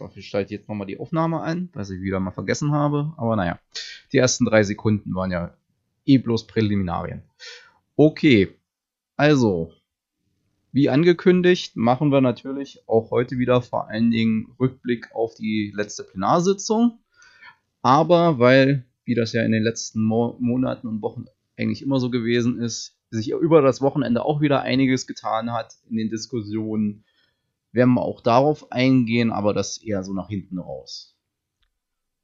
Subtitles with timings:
[0.00, 3.12] Dafür schalte jetzt nochmal die Aufnahme ein, was ich wieder mal vergessen habe.
[3.18, 3.58] Aber naja,
[4.12, 5.54] die ersten drei Sekunden waren ja
[6.06, 7.22] eh bloß Präliminarien.
[7.96, 8.56] Okay,
[9.16, 9.72] also,
[10.72, 16.04] wie angekündigt, machen wir natürlich auch heute wieder vor allen Dingen Rückblick auf die letzte
[16.04, 16.98] Plenarsitzung.
[17.82, 21.26] Aber weil, wie das ja in den letzten Mo Monaten und Wochen
[21.58, 25.96] eigentlich immer so gewesen ist, sich über das Wochenende auch wieder einiges getan hat in
[25.96, 27.04] den Diskussionen,
[27.72, 31.16] werden wir auch darauf eingehen, aber das eher so nach hinten raus.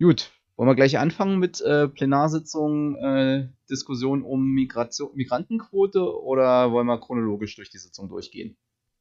[0.01, 6.87] Gut, wollen wir gleich anfangen mit äh, Plenarsitzung, äh, Diskussion um Migration, Migrantenquote oder wollen
[6.87, 8.57] wir chronologisch durch die Sitzung durchgehen?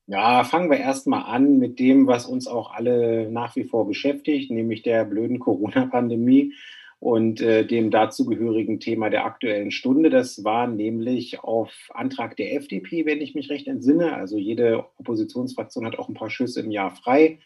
[0.08, 4.52] Ja, fangen wir erstmal an mit dem, was uns auch alle nach wie vor beschäftigt,
[4.52, 6.54] nämlich der blöden Corona-Pandemie
[6.99, 10.09] und äh, dem dazugehörigen Thema der aktuellen Stunde.
[10.09, 14.16] Das war nämlich auf Antrag der FDP, wenn ich mich recht entsinne.
[14.16, 17.40] Also jede Oppositionsfraktion hat auch ein paar Schüsse im Jahr frei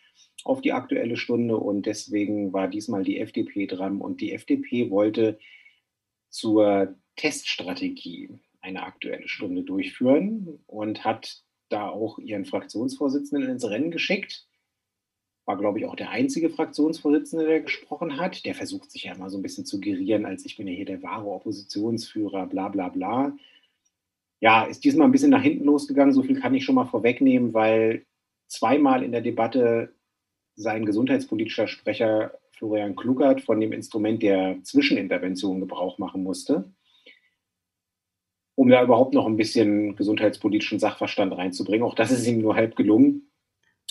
[0.45, 5.37] auf die aktuelle Stunde und deswegen war diesmal die FDP dran und die FDP wollte
[6.29, 8.29] zur Teststrategie
[8.61, 14.48] eine aktuelle Stunde durchführen und hat da auch ihren Fraktionsvorsitzenden ins Rennen geschickt
[15.49, 18.45] war, glaube ich, auch der einzige Fraktionsvorsitzende, der gesprochen hat.
[18.45, 20.85] Der versucht sich ja immer so ein bisschen zu gerieren, als ich bin ja hier
[20.85, 23.35] der wahre Oppositionsführer, bla bla bla.
[24.41, 27.55] Ja, ist diesmal ein bisschen nach hinten losgegangen, so viel kann ich schon mal vorwegnehmen,
[27.55, 28.05] weil
[28.47, 29.95] zweimal in der Debatte
[30.55, 36.71] sein gesundheitspolitischer Sprecher Florian Klugert von dem Instrument der Zwischenintervention Gebrauch machen musste,
[38.53, 41.87] um da überhaupt noch ein bisschen gesundheitspolitischen Sachverstand reinzubringen.
[41.87, 43.28] Auch das ist ihm nur halb gelungen.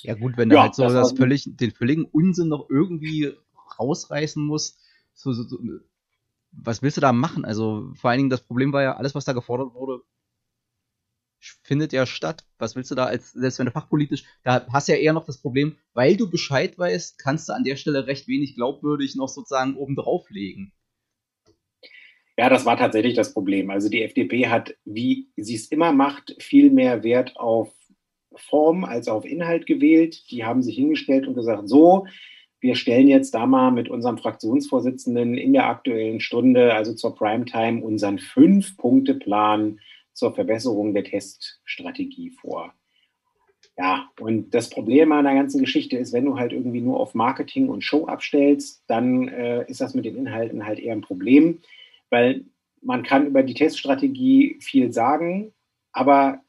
[0.02, 3.32] Ja, gut, wenn du halt so das das völlig, den völligen Unsinn noch irgendwie
[3.78, 4.78] rausreißen musst,
[5.14, 5.58] so, so, so,
[6.52, 7.44] was willst du da machen?
[7.44, 10.02] Also, vor allen Dingen, das Problem war ja, alles, was da gefordert wurde,
[11.62, 12.44] findet ja statt.
[12.58, 15.24] Was willst du da als, selbst wenn du fachpolitisch, da hast du ja eher noch
[15.26, 19.28] das Problem, weil du Bescheid weißt, kannst du an der Stelle recht wenig glaubwürdig noch
[19.28, 20.72] sozusagen oben drauf legen.
[22.36, 23.70] Ja, das war tatsächlich das Problem.
[23.70, 27.72] Also die FDP hat, wie sie es immer macht, viel mehr Wert auf
[28.40, 30.30] Form als auf Inhalt gewählt.
[30.30, 32.06] Die haben sich hingestellt und gesagt, so,
[32.60, 37.82] wir stellen jetzt da mal mit unserem Fraktionsvorsitzenden in der aktuellen Stunde, also zur Primetime,
[37.82, 39.78] unseren Fünf-Punkte-Plan
[40.12, 42.74] zur Verbesserung der Teststrategie vor.
[43.76, 47.14] Ja, und das Problem an der ganzen Geschichte ist, wenn du halt irgendwie nur auf
[47.14, 51.60] Marketing und Show abstellst, dann äh, ist das mit den Inhalten halt eher ein Problem,
[52.10, 52.44] weil
[52.82, 55.52] man kann über die Teststrategie viel sagen,
[55.92, 56.40] aber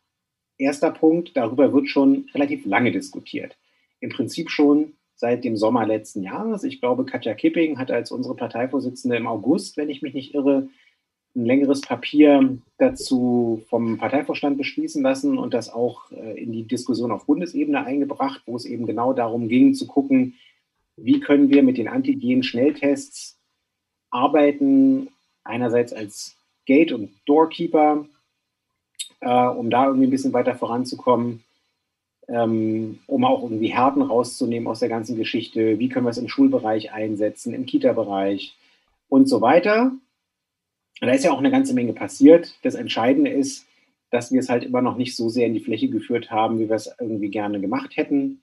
[0.60, 3.58] Erster Punkt, darüber wird schon relativ lange diskutiert.
[4.02, 6.64] Im Prinzip schon seit dem Sommer letzten Jahres.
[6.64, 10.70] Ich glaube, Katja Kipping hat als unsere Parteivorsitzende im August, wenn ich mich nicht irre,
[11.36, 17.12] ein längeres Papier dazu vom Parteivorstand beschließen lassen und das auch äh, in die Diskussion
[17.12, 20.36] auf Bundesebene eingebracht, wo es eben genau darum ging zu gucken,
[20.98, 23.38] wie können wir mit den Antigen-Schnelltests
[24.10, 25.10] arbeiten,
[25.44, 28.06] einerseits als Gate- und Doorkeeper
[29.22, 31.44] äh, um da irgendwie ein bisschen weiter voranzukommen,
[32.28, 35.80] ähm, um auch irgendwie Härten rauszunehmen aus der ganzen Geschichte.
[35.80, 38.56] Wie können wir es im Schulbereich einsetzen, im Kita-Bereich
[39.10, 39.92] und so weiter.
[41.02, 42.56] Da ist ja auch eine ganze Menge passiert.
[42.62, 43.66] Das Entscheidende ist,
[44.12, 46.70] dass wir es halt immer noch nicht so sehr in die Fläche geführt haben, wie
[46.70, 48.42] wir es irgendwie gerne gemacht hätten.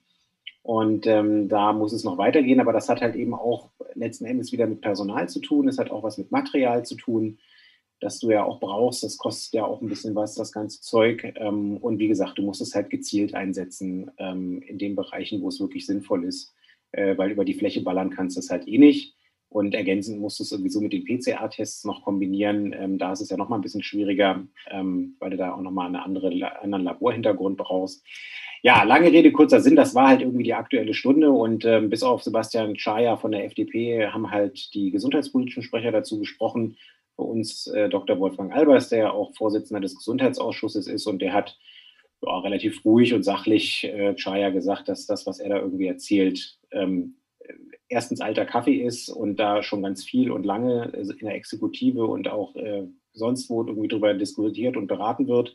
[0.63, 4.51] Und ähm, da muss es noch weitergehen, aber das hat halt eben auch letzten Endes
[4.51, 5.67] wieder mit Personal zu tun.
[5.67, 7.37] Es hat auch was mit Material zu tun
[7.99, 9.03] das du ja auch brauchst.
[9.03, 11.33] Das kostet ja auch ein bisschen was, das ganze Zeug.
[11.35, 15.49] Ähm, und wie gesagt, du musst es halt gezielt einsetzen ähm, in den Bereichen, wo
[15.49, 16.53] es wirklich sinnvoll ist,
[16.91, 19.15] äh, weil über die Fläche ballern kannst du es halt eh nicht.
[19.49, 22.75] Und ergänzend musst du es sowieso mit den PCR-Tests noch kombinieren.
[22.77, 25.95] Ähm, da ist es ja nochmal ein bisschen schwieriger, weil du da auch nochmal einen
[25.95, 28.03] andere, anderen Laborhintergrund brauchst.
[28.61, 32.03] Ja, lange Rede, kurzer Sinn, das war halt irgendwie die aktuelle Stunde und ähm, bis
[32.03, 36.75] auf Sebastian Schaja von der FDP haben halt die gesundheitspolitischen Sprecher dazu gesprochen
[37.17, 38.19] bei uns äh, Dr.
[38.19, 41.57] Wolfgang Albers, der ja auch Vorsitzender des Gesundheitsausschusses ist und der hat
[42.21, 46.57] ja, relativ ruhig und sachlich äh, Chaya gesagt, dass das, was er da irgendwie erzählt,
[46.71, 47.17] ähm,
[47.89, 52.27] erstens alter Kaffee ist und da schon ganz viel und lange in der Exekutive und
[52.27, 55.53] auch äh, sonst wo irgendwie darüber diskutiert und beraten wird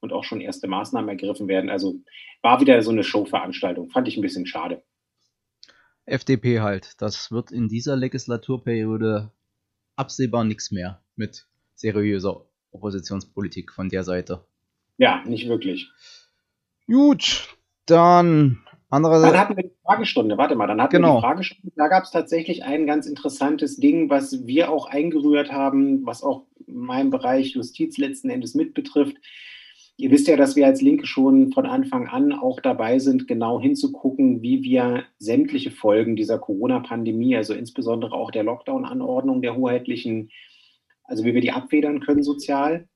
[0.00, 1.70] und auch schon erste Maßnahmen ergriffen werden.
[1.70, 1.94] Also
[2.42, 3.90] war wieder so eine Showveranstaltung.
[3.90, 4.82] Fand ich ein bisschen schade.
[6.06, 6.94] FDP halt.
[6.98, 9.30] Das wird in dieser Legislaturperiode
[9.96, 14.44] absehbar nichts mehr mit seriöser Oppositionspolitik von der Seite.
[14.98, 15.90] Ja, nicht wirklich.
[16.86, 17.56] Gut,
[17.86, 19.32] dann andererseits.
[19.32, 21.14] Dann hatten wir die Fragestunde, warte mal, dann hatten genau.
[21.14, 21.72] wir die Fragestunde.
[21.76, 26.46] Da gab es tatsächlich ein ganz interessantes Ding, was wir auch eingerührt haben, was auch
[26.66, 29.16] meinen Bereich Justiz letzten Endes mit betrifft.
[29.96, 33.60] Ihr wisst ja, dass wir als Linke schon von Anfang an auch dabei sind, genau
[33.60, 40.30] hinzugucken, wie wir sämtliche Folgen dieser Corona-Pandemie, also insbesondere auch der Lockdown-Anordnung der hoheitlichen,
[41.04, 42.88] also wie wir die abfedern können sozial.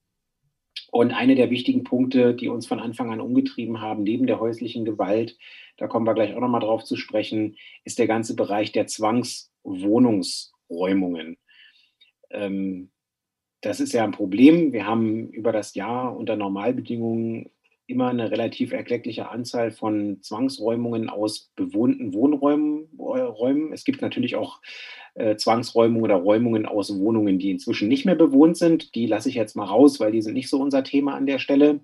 [0.90, 4.84] Und eine der wichtigen Punkte, die uns von Anfang an umgetrieben haben, neben der häuslichen
[4.84, 5.38] Gewalt,
[5.76, 11.37] da kommen wir gleich auch nochmal drauf zu sprechen, ist der ganze Bereich der Zwangswohnungsräumungen.
[12.31, 12.90] Ähm,
[13.60, 14.72] das ist ja ein Problem.
[14.72, 17.50] Wir haben über das Jahr unter Normalbedingungen
[17.88, 22.88] immer eine relativ erkleckliche Anzahl von Zwangsräumungen aus bewohnten Wohnräumen.
[22.99, 23.73] Räumen.
[23.73, 24.61] Es gibt natürlich auch
[25.14, 28.94] äh, Zwangsräumungen oder Räumungen aus Wohnungen, die inzwischen nicht mehr bewohnt sind.
[28.94, 31.38] Die lasse ich jetzt mal raus, weil die sind nicht so unser Thema an der
[31.38, 31.81] Stelle.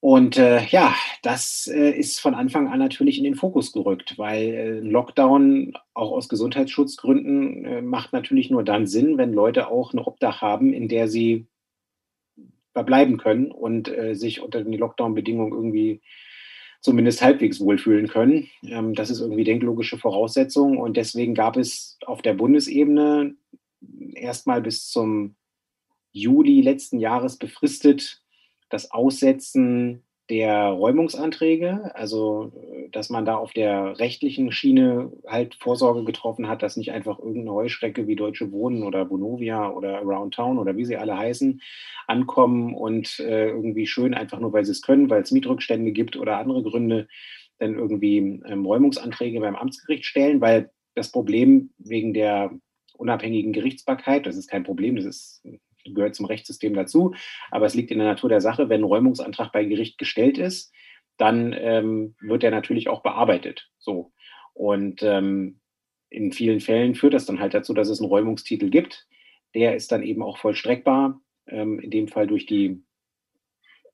[0.00, 4.42] Und äh, ja, das äh, ist von Anfang an natürlich in den Fokus gerückt, weil
[4.54, 9.92] äh, ein Lockdown auch aus Gesundheitsschutzgründen äh, macht natürlich nur dann Sinn, wenn Leute auch
[9.92, 11.46] eine Obdach haben, in der sie
[12.72, 16.00] verbleiben können und äh, sich unter den Lockdown-Bedingungen irgendwie
[16.80, 18.48] zumindest halbwegs wohlfühlen können.
[18.66, 23.34] Ähm, das ist irgendwie denklogische Voraussetzung und deswegen gab es auf der Bundesebene
[24.14, 25.36] erstmal bis zum
[26.12, 28.22] Juli letzten Jahres befristet
[28.68, 32.52] das Aussetzen der Räumungsanträge, also
[32.92, 37.52] dass man da auf der rechtlichen Schiene halt Vorsorge getroffen hat, dass nicht einfach irgendeine
[37.52, 41.60] Heuschrecke wie Deutsche Wohnen oder Bonovia oder Around Town oder wie sie alle heißen,
[42.06, 46.16] ankommen und äh, irgendwie schön einfach nur, weil sie es können, weil es Mietrückstände gibt
[46.16, 47.08] oder andere Gründe,
[47.58, 52.52] dann irgendwie ähm, Räumungsanträge beim Amtsgericht stellen, weil das Problem wegen der
[52.94, 55.42] unabhängigen Gerichtsbarkeit, das ist kein Problem, das ist
[55.84, 57.14] gehört zum Rechtssystem dazu.
[57.50, 60.72] Aber es liegt in der Natur der Sache, wenn ein Räumungsantrag bei Gericht gestellt ist,
[61.16, 63.70] dann ähm, wird er natürlich auch bearbeitet.
[63.78, 64.12] So.
[64.54, 65.60] Und ähm,
[66.08, 69.06] in vielen Fällen führt das dann halt dazu, dass es einen Räumungstitel gibt.
[69.54, 72.82] Der ist dann eben auch vollstreckbar, ähm, in dem Fall durch die,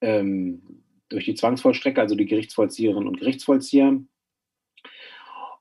[0.00, 4.00] ähm, durch die Zwangsvollstrecker, also die Gerichtsvollzieherinnen und Gerichtsvollzieher.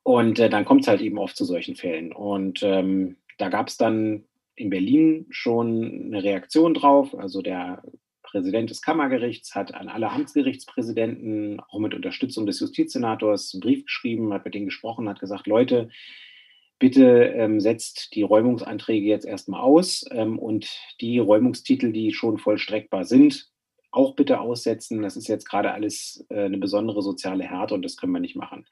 [0.03, 2.13] Und äh, dann kommt es halt eben oft zu solchen Fällen.
[2.13, 4.25] Und ähm, da gab es dann
[4.55, 7.17] in Berlin schon eine Reaktion drauf.
[7.17, 7.83] Also der
[8.23, 14.33] Präsident des Kammergerichts hat an alle Amtsgerichtspräsidenten, auch mit Unterstützung des Justizsenators, einen Brief geschrieben,
[14.33, 15.89] hat mit denen gesprochen, hat gesagt, Leute,
[16.79, 20.69] bitte ähm, setzt die Räumungsanträge jetzt erstmal aus ähm, und
[20.99, 23.49] die Räumungstitel, die schon vollstreckbar sind,
[23.91, 25.01] auch bitte aussetzen.
[25.01, 28.35] Das ist jetzt gerade alles äh, eine besondere soziale Härte und das können wir nicht
[28.35, 28.65] machen.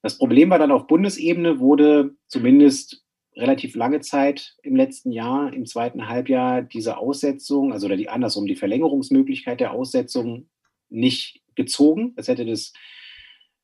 [0.00, 3.03] Das Problem war dann auf Bundesebene, wurde zumindest
[3.36, 8.46] relativ lange Zeit im letzten Jahr, im zweiten Halbjahr, diese Aussetzung, also oder die andersrum,
[8.46, 10.48] die Verlängerungsmöglichkeit der Aussetzung
[10.88, 12.14] nicht gezogen.
[12.16, 12.72] Das hätte das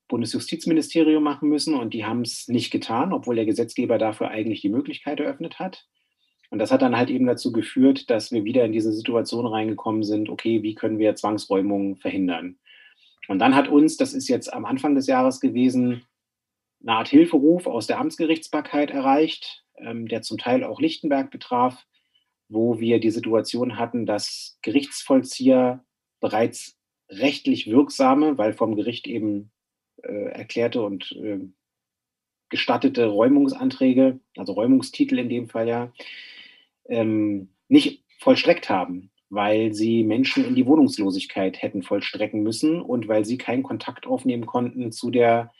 [0.08, 4.68] Bundesjustizministerium machen müssen und die haben es nicht getan, obwohl der Gesetzgeber dafür eigentlich die
[4.68, 5.86] Möglichkeit eröffnet hat.
[6.50, 10.02] Und das hat dann halt eben dazu geführt, dass wir wieder in diese Situation reingekommen
[10.02, 12.58] sind, okay, wie können wir Zwangsräumungen verhindern?
[13.28, 16.02] Und dann hat uns, das ist jetzt am Anfang des Jahres gewesen,
[16.82, 21.86] eine Art Hilferuf aus der Amtsgerichtsbarkeit erreicht, ähm, der zum Teil auch Lichtenberg betraf,
[22.48, 25.84] wo wir die Situation hatten, dass Gerichtsvollzieher
[26.20, 26.76] bereits
[27.08, 29.50] rechtlich wirksame, weil vom Gericht eben
[30.02, 31.40] äh, erklärte und äh,
[32.48, 35.92] gestattete Räumungsanträge, also Räumungstitel in dem Fall ja,
[36.88, 43.24] ähm, nicht vollstreckt haben, weil sie Menschen in die Wohnungslosigkeit hätten vollstrecken müssen und weil
[43.24, 45.52] sie keinen Kontakt aufnehmen konnten zu der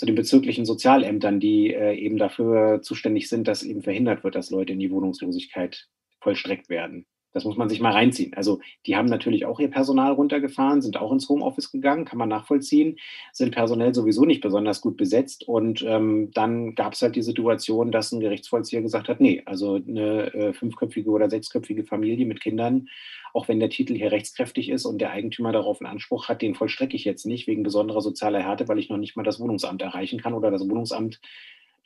[0.00, 4.48] zu den bezirklichen Sozialämtern, die äh, eben dafür zuständig sind, dass eben verhindert wird, dass
[4.48, 5.88] Leute in die Wohnungslosigkeit
[6.22, 7.04] vollstreckt werden.
[7.32, 8.34] Das muss man sich mal reinziehen.
[8.34, 12.28] Also die haben natürlich auch ihr Personal runtergefahren, sind auch ins Homeoffice gegangen, kann man
[12.28, 12.98] nachvollziehen,
[13.32, 15.46] sind personell sowieso nicht besonders gut besetzt.
[15.46, 19.74] Und ähm, dann gab es halt die Situation, dass ein Gerichtsvollzieher gesagt hat, nee, also
[19.74, 22.88] eine äh, fünfköpfige oder sechsköpfige Familie mit Kindern,
[23.32, 26.56] auch wenn der Titel hier rechtskräftig ist und der Eigentümer darauf einen Anspruch hat, den
[26.56, 29.82] vollstrecke ich jetzt nicht wegen besonderer sozialer Härte, weil ich noch nicht mal das Wohnungsamt
[29.82, 31.20] erreichen kann oder das Wohnungsamt,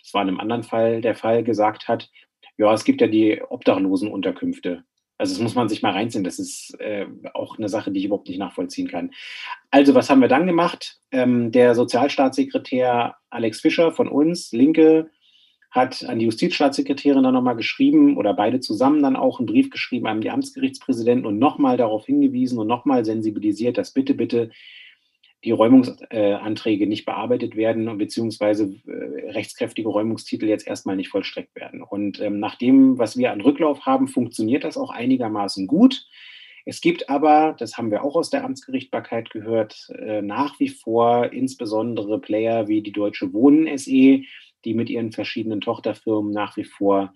[0.00, 2.10] das war in einem anderen Fall der Fall, gesagt hat,
[2.56, 4.84] ja, es gibt ja die Obdachlosenunterkünfte.
[5.16, 6.24] Also das muss man sich mal reinziehen.
[6.24, 9.12] Das ist äh, auch eine Sache, die ich überhaupt nicht nachvollziehen kann.
[9.70, 11.00] Also was haben wir dann gemacht?
[11.12, 15.10] Ähm, der Sozialstaatssekretär Alex Fischer von uns, Linke,
[15.70, 20.06] hat an die Justizstaatssekretärin dann nochmal geschrieben oder beide zusammen dann auch einen Brief geschrieben
[20.06, 24.50] an die Amtsgerichtspräsidenten und nochmal darauf hingewiesen und nochmal sensibilisiert, dass bitte, bitte
[25.44, 31.82] die Räumungsanträge nicht bearbeitet werden, beziehungsweise äh, rechtskräftige Räumungstitel jetzt erstmal nicht vollstreckt werden.
[31.82, 36.06] Und ähm, nach dem, was wir an Rücklauf haben, funktioniert das auch einigermaßen gut.
[36.66, 41.32] Es gibt aber, das haben wir auch aus der Amtsgerichtbarkeit gehört, äh, nach wie vor
[41.32, 44.22] insbesondere Player wie die Deutsche Wohnen SE,
[44.64, 47.12] die mit ihren verschiedenen Tochterfirmen nach wie vor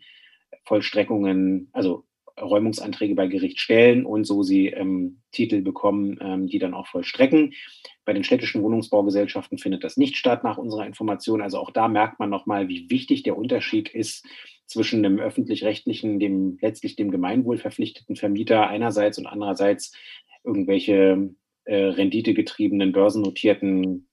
[0.64, 2.04] Vollstreckungen, also
[2.40, 7.54] Räumungsanträge bei Gericht stellen und so sie ähm, Titel bekommen, ähm, die dann auch vollstrecken.
[8.04, 11.42] Bei den städtischen Wohnungsbaugesellschaften findet das nicht statt nach unserer Information.
[11.42, 14.26] Also auch da merkt man nochmal, wie wichtig der Unterschied ist
[14.66, 19.92] zwischen dem öffentlich-rechtlichen, dem letztlich dem Gemeinwohl verpflichteten Vermieter einerseits und andererseits
[20.44, 24.08] irgendwelche äh, renditegetriebenen, börsennotierten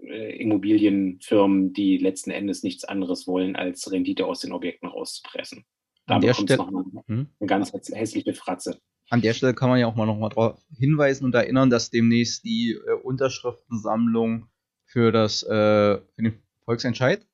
[0.00, 5.64] äh, Immobilienfirmen, die letzten Endes nichts anderes wollen, als Rendite aus den Objekten rauszupressen.
[6.08, 7.28] Da An der Stelle noch eine, hm?
[7.38, 8.80] eine ganz hässliche Fratze.
[9.10, 11.90] An der Stelle kann man ja auch mal noch mal darauf hinweisen und erinnern, dass
[11.90, 14.48] demnächst die äh, Unterschriftensammlung
[14.86, 17.26] für das äh, für den Volksentscheid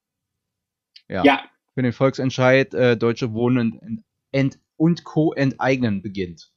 [1.08, 1.40] ja, ja.
[1.74, 5.32] für den Volksentscheid äh, Deutsche Wohnen und, Ent und Co.
[5.32, 6.52] enteignen beginnt.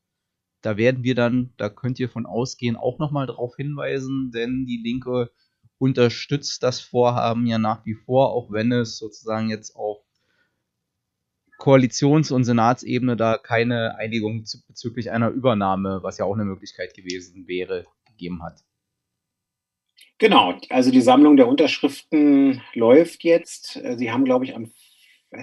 [0.62, 4.82] Da werden wir dann, da könnt ihr von ausgehen, auch nochmal darauf hinweisen, denn die
[4.84, 5.32] Linke
[5.78, 10.00] unterstützt das Vorhaben ja nach wie vor, auch wenn es sozusagen jetzt auf
[11.68, 17.46] Koalitions- und Senatsebene da keine Einigung bezüglich einer Übernahme, was ja auch eine Möglichkeit gewesen
[17.50, 18.64] wäre, gegeben hat.
[20.18, 23.82] Genau, also die Sammlung der Unterschriften läuft jetzt.
[23.98, 24.72] Sie haben, glaube ich, am.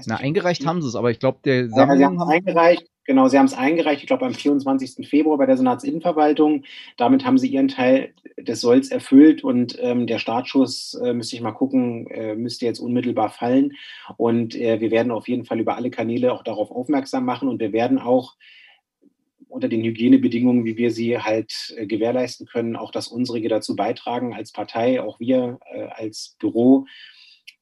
[0.06, 1.90] Na, eingereicht haben sie es, aber ich glaube, der Sammlung.
[1.90, 2.90] Ja, sie haben es eingereicht.
[3.06, 5.06] Genau, Sie haben es eingereicht, ich glaube am 24.
[5.06, 6.64] Februar bei der Senatsinnenverwaltung.
[6.96, 11.42] Damit haben Sie Ihren Teil des Solls erfüllt und ähm, der Startschuss, äh, müsste ich
[11.42, 13.72] mal gucken, äh, müsste jetzt unmittelbar fallen.
[14.16, 17.60] Und äh, wir werden auf jeden Fall über alle Kanäle auch darauf aufmerksam machen und
[17.60, 18.36] wir werden auch
[19.48, 24.34] unter den Hygienebedingungen, wie wir sie halt äh, gewährleisten können, auch das unsrige dazu beitragen
[24.34, 26.86] als Partei, auch wir äh, als Büro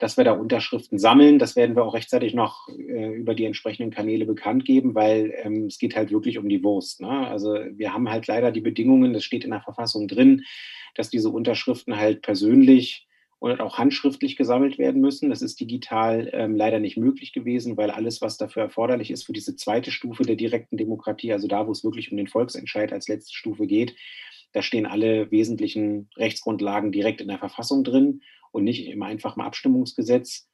[0.03, 1.39] dass wir da Unterschriften sammeln.
[1.39, 5.67] Das werden wir auch rechtzeitig noch äh, über die entsprechenden Kanäle bekannt geben, weil ähm,
[5.67, 7.01] es geht halt wirklich um die Wurst.
[7.01, 7.29] Ne?
[7.29, 10.43] Also wir haben halt leider die Bedingungen, das steht in der Verfassung drin,
[10.97, 13.07] dass diese Unterschriften halt persönlich
[13.39, 15.31] und auch handschriftlich gesammelt werden müssen.
[15.31, 19.33] Das ist digital ähm, leider nicht möglich gewesen, weil alles, was dafür erforderlich ist für
[19.33, 23.07] diese zweite Stufe der direkten Demokratie, also da, wo es wirklich um den Volksentscheid als
[23.07, 23.95] letzte Stufe geht,
[24.53, 30.49] da stehen alle wesentlichen Rechtsgrundlagen direkt in der Verfassung drin und nicht im einfachen Abstimmungsgesetz.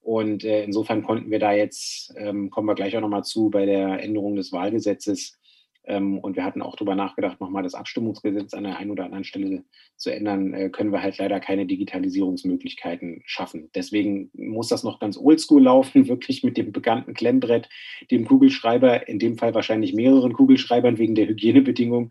[0.00, 3.66] Und äh, insofern konnten wir da jetzt, ähm, kommen wir gleich auch nochmal zu, bei
[3.66, 5.38] der Änderung des Wahlgesetzes.
[5.84, 9.24] Ähm, und wir hatten auch darüber nachgedacht, nochmal das Abstimmungsgesetz an der einen oder anderen
[9.24, 9.64] Stelle
[9.96, 13.70] zu ändern, äh, können wir halt leider keine Digitalisierungsmöglichkeiten schaffen.
[13.74, 17.68] Deswegen muss das noch ganz oldschool laufen, wirklich mit dem bekannten Klemmbrett,
[18.10, 22.10] dem Kugelschreiber, in dem Fall wahrscheinlich mehreren Kugelschreibern wegen der Hygienebedingungen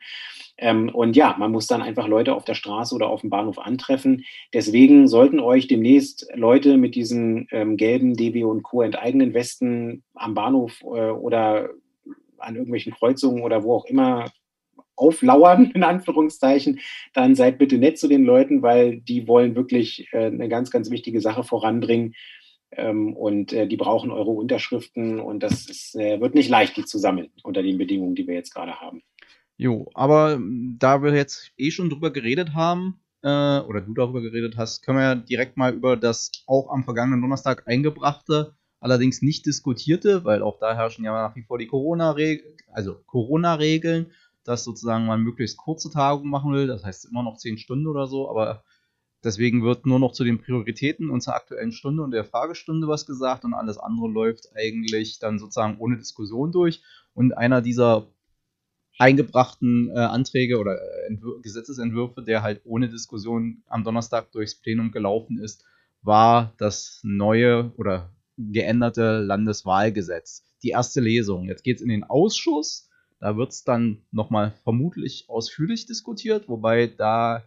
[0.62, 3.58] ähm, und ja, man muss dann einfach Leute auf der Straße oder auf dem Bahnhof
[3.58, 4.26] antreffen.
[4.54, 8.84] Deswegen sollten euch demnächst Leute mit diesen ähm, gelben DB und Co.
[8.84, 11.72] enteigenen Westen am Bahnhof äh, oder
[12.42, 14.32] an irgendwelchen Kreuzungen oder wo auch immer
[14.96, 16.80] auflauern, in Anführungszeichen,
[17.14, 20.92] dann seid bitte nett zu den Leuten, weil die wollen wirklich äh, eine ganz, ganz
[20.92, 22.14] wichtige Sache voranbringen.
[22.74, 26.86] Ähm, und äh, die brauchen eure Unterschriften und das ist, äh, wird nicht leicht, die
[26.86, 29.04] zu sammeln unter den Bedingungen, die wir jetzt gerade haben.
[29.58, 34.22] Jo, aber hm, da wir jetzt eh schon drüber geredet haben, äh, oder du darüber
[34.22, 39.22] geredet hast, können wir ja direkt mal über das auch am vergangenen Donnerstag eingebrachte, allerdings
[39.22, 44.12] nicht diskutierte, weil auch da herrschen ja nach wie vor die Corona-Regeln, also Corona-Regeln,
[44.44, 48.08] dass sozusagen man möglichst kurze Tagungen machen will, das heißt immer noch 10 Stunden oder
[48.08, 48.64] so, aber
[49.24, 53.46] deswegen wird nur noch zu den Prioritäten unserer aktuellen Stunde und der Fragestunde was gesagt
[53.46, 56.82] und alles andere läuft eigentlich dann sozusagen ohne Diskussion durch.
[57.14, 58.08] Und einer dieser
[58.98, 65.40] eingebrachten äh, Anträge oder äh, Gesetzesentwürfe, der halt ohne Diskussion am Donnerstag durchs Plenum gelaufen
[65.40, 65.66] ist,
[66.02, 68.12] war das neue oder
[68.52, 70.44] geänderte Landeswahlgesetz.
[70.64, 71.46] Die erste Lesung.
[71.46, 72.90] Jetzt geht es in den Ausschuss.
[73.20, 77.44] Da wird es dann nochmal vermutlich ausführlich diskutiert, wobei da,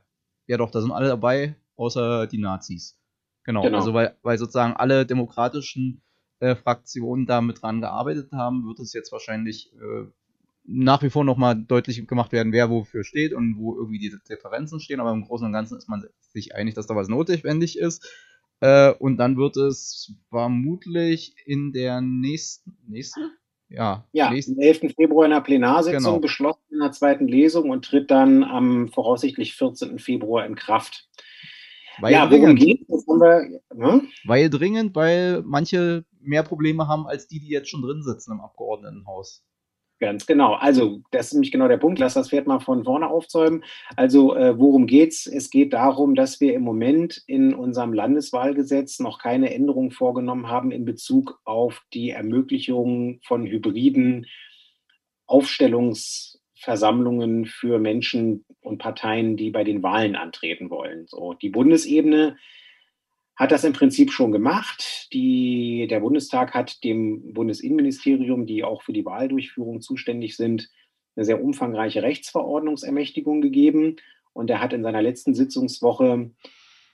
[0.47, 2.97] ja doch, da sind alle dabei, außer die Nazis.
[3.43, 3.79] Genau, genau.
[3.79, 6.01] also weil, weil sozusagen alle demokratischen
[6.39, 10.07] äh, Fraktionen da mit dran gearbeitet haben, wird es jetzt wahrscheinlich äh,
[10.67, 14.81] nach wie vor nochmal deutlich gemacht werden, wer wofür steht und wo irgendwie die Differenzen
[14.81, 18.07] stehen, aber im Großen und Ganzen ist man sich einig, dass da was notwendig ist.
[18.61, 23.33] Äh, und dann wird es vermutlich in der nächsten, nächsten?
[23.69, 24.95] Ja, ja nächsten, am 11.
[24.95, 26.19] Februar in der Plenarsitzung genau.
[26.21, 29.99] beschlossen in der zweiten Lesung und tritt dann am voraussichtlich 14.
[29.99, 31.09] Februar in Kraft.
[32.01, 32.59] Weil ja, dringend.
[32.59, 34.09] Geht, wir, hm?
[34.25, 38.41] Weil dringend, weil manche mehr Probleme haben als die, die jetzt schon drin sitzen im
[38.41, 39.45] Abgeordnetenhaus.
[40.05, 40.53] Ganz genau.
[40.53, 41.99] Also, das ist nämlich genau der Punkt.
[41.99, 43.65] Lass das Pferd mal von vorne aufzäumen.
[43.97, 45.27] Also, äh, worum geht's?
[45.27, 50.73] Es geht darum, dass wir im Moment in unserem Landeswahlgesetz noch keine Änderung vorgenommen haben
[50.73, 54.27] in Bezug auf die Ermöglichung von hybriden
[55.27, 61.07] Aufstellungsversammlungen für Menschen und Parteien, die bei den Wahlen antreten wollen.
[61.07, 62.37] So, die Bundesebene
[63.37, 65.09] hat das im Prinzip schon gemacht.
[65.13, 70.71] Die, der Bundestag hat dem Bundesinnenministerium, die auch für die Wahldurchführung zuständig sind,
[71.17, 73.97] eine sehr umfangreiche Rechtsverordnungsermächtigung gegeben.
[74.33, 76.31] Und er hat in seiner letzten Sitzungswoche,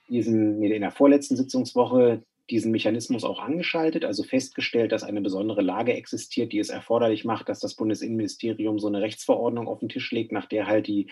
[0.09, 5.93] diesen, in der vorletzten Sitzungswoche, diesen Mechanismus auch angeschaltet, also festgestellt, dass eine besondere Lage
[5.93, 10.31] existiert, die es erforderlich macht, dass das Bundesinnenministerium so eine Rechtsverordnung auf den Tisch legt,
[10.31, 11.09] nach der halt die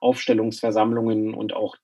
[0.00, 1.76] Aufstellungsversammlungen und auch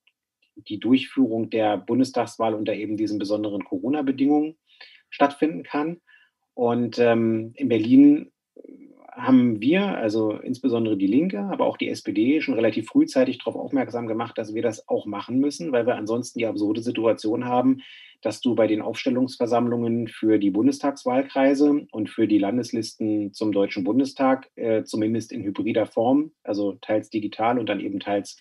[0.66, 4.56] die Durchführung der Bundestagswahl unter eben diesen besonderen Corona-Bedingungen
[5.10, 6.00] stattfinden kann.
[6.54, 8.32] Und ähm, in Berlin
[9.18, 14.06] haben wir, also insbesondere die Linke, aber auch die SPD, schon relativ frühzeitig darauf aufmerksam
[14.06, 17.82] gemacht, dass wir das auch machen müssen, weil wir ansonsten die absurde Situation haben,
[18.22, 24.50] dass du bei den Aufstellungsversammlungen für die Bundestagswahlkreise und für die Landeslisten zum Deutschen Bundestag,
[24.56, 28.40] äh, zumindest in hybrider Form, also teils digital und dann eben teils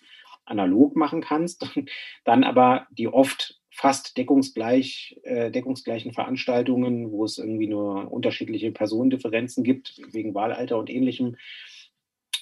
[0.50, 1.68] analog machen kannst,
[2.24, 9.62] dann aber die oft fast deckungsgleich, äh, deckungsgleichen Veranstaltungen, wo es irgendwie nur unterschiedliche Personendifferenzen
[9.62, 11.36] gibt, wegen Wahlalter und ähnlichem,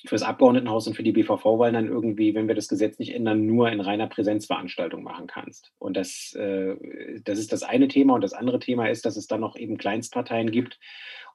[0.04, 3.70] fürs Abgeordnetenhaus und für die BVV-Wahlen dann irgendwie, wenn wir das Gesetz nicht ändern, nur
[3.70, 5.72] in reiner Präsenzveranstaltung machen kannst.
[5.78, 6.76] Und das, äh,
[7.24, 8.14] das ist das eine Thema.
[8.14, 10.78] Und das andere Thema ist, dass es dann noch eben Kleinstparteien gibt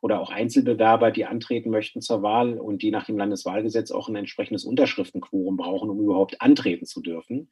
[0.01, 4.15] oder auch Einzelbewerber, die antreten möchten zur Wahl und die nach dem Landeswahlgesetz auch ein
[4.15, 7.49] entsprechendes Unterschriftenquorum brauchen, um überhaupt antreten zu dürfen.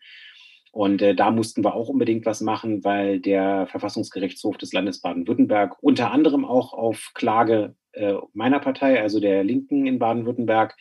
[0.71, 5.77] Und äh, da mussten wir auch unbedingt was machen, weil der Verfassungsgerichtshof des Landes Baden-Württemberg
[5.81, 10.75] unter anderem auch auf Klage äh, meiner Partei, also der Linken in Baden-Württemberg,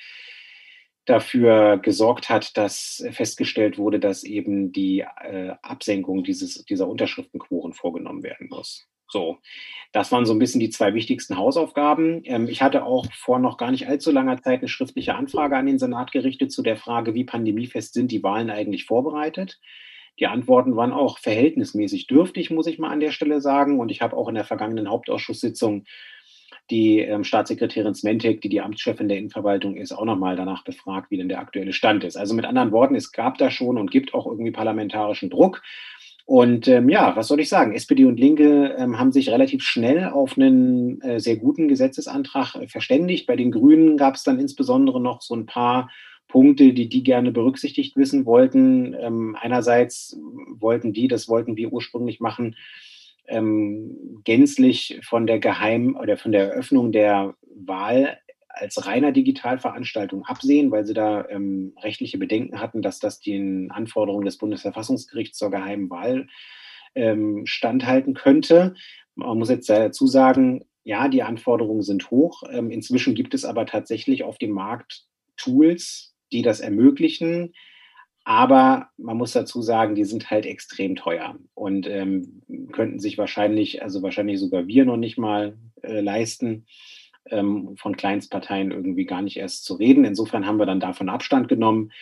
[1.06, 8.22] dafür gesorgt hat, dass festgestellt wurde, dass eben die äh, Absenkung dieses, dieser Unterschriftenquoren vorgenommen
[8.22, 8.86] werden muss.
[9.10, 9.38] So,
[9.92, 12.22] das waren so ein bisschen die zwei wichtigsten Hausaufgaben.
[12.24, 15.66] Ähm, ich hatte auch vor noch gar nicht allzu langer Zeit eine schriftliche Anfrage an
[15.66, 19.58] den Senat gerichtet zu der Frage, wie pandemiefest sind die Wahlen eigentlich vorbereitet.
[20.18, 23.78] Die Antworten waren auch verhältnismäßig dürftig, muss ich mal an der Stelle sagen.
[23.78, 25.84] Und ich habe auch in der vergangenen Hauptausschusssitzung
[26.70, 31.16] die ähm, Staatssekretärin Smentek, die die Amtschefin der Innenverwaltung ist, auch nochmal danach befragt, wie
[31.16, 32.16] denn der aktuelle Stand ist.
[32.16, 35.62] Also mit anderen Worten, es gab da schon und gibt auch irgendwie parlamentarischen Druck.
[36.28, 37.72] Und ähm, ja, was soll ich sagen?
[37.72, 42.68] SPD und Linke ähm, haben sich relativ schnell auf einen äh, sehr guten Gesetzesantrag äh,
[42.68, 43.26] verständigt.
[43.26, 45.90] Bei den Grünen gab es dann insbesondere noch so ein paar
[46.28, 48.94] Punkte, die die gerne berücksichtigt wissen wollten.
[49.00, 52.56] Ähm, einerseits wollten die, das wollten wir ursprünglich machen,
[53.26, 60.70] ähm, gänzlich von der Geheim- oder von der Eröffnung der Wahl als reiner Digitalveranstaltung absehen,
[60.70, 65.90] weil sie da ähm, rechtliche Bedenken hatten, dass das den Anforderungen des Bundesverfassungsgerichts zur geheimen
[65.90, 66.28] Wahl
[66.94, 68.74] ähm, standhalten könnte.
[69.14, 72.42] Man muss jetzt dazu sagen, ja, die Anforderungen sind hoch.
[72.50, 75.04] Ähm, inzwischen gibt es aber tatsächlich auf dem Markt
[75.36, 77.52] Tools, die das ermöglichen.
[78.24, 83.82] Aber man muss dazu sagen, die sind halt extrem teuer und ähm, könnten sich wahrscheinlich,
[83.82, 86.66] also wahrscheinlich sogar wir noch nicht mal äh, leisten
[87.30, 90.04] ähm, von Kleinstparteien irgendwie gar nicht erst zu reden.
[90.04, 91.92] Insofern haben wir dann davon Abstand genommen.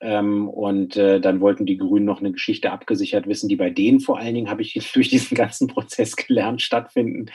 [0.00, 3.98] Ähm, und äh, dann wollten die Grünen noch eine Geschichte abgesichert wissen, die bei denen
[4.00, 7.26] vor allen Dingen, habe ich durch diesen ganzen Prozess gelernt, stattfinden,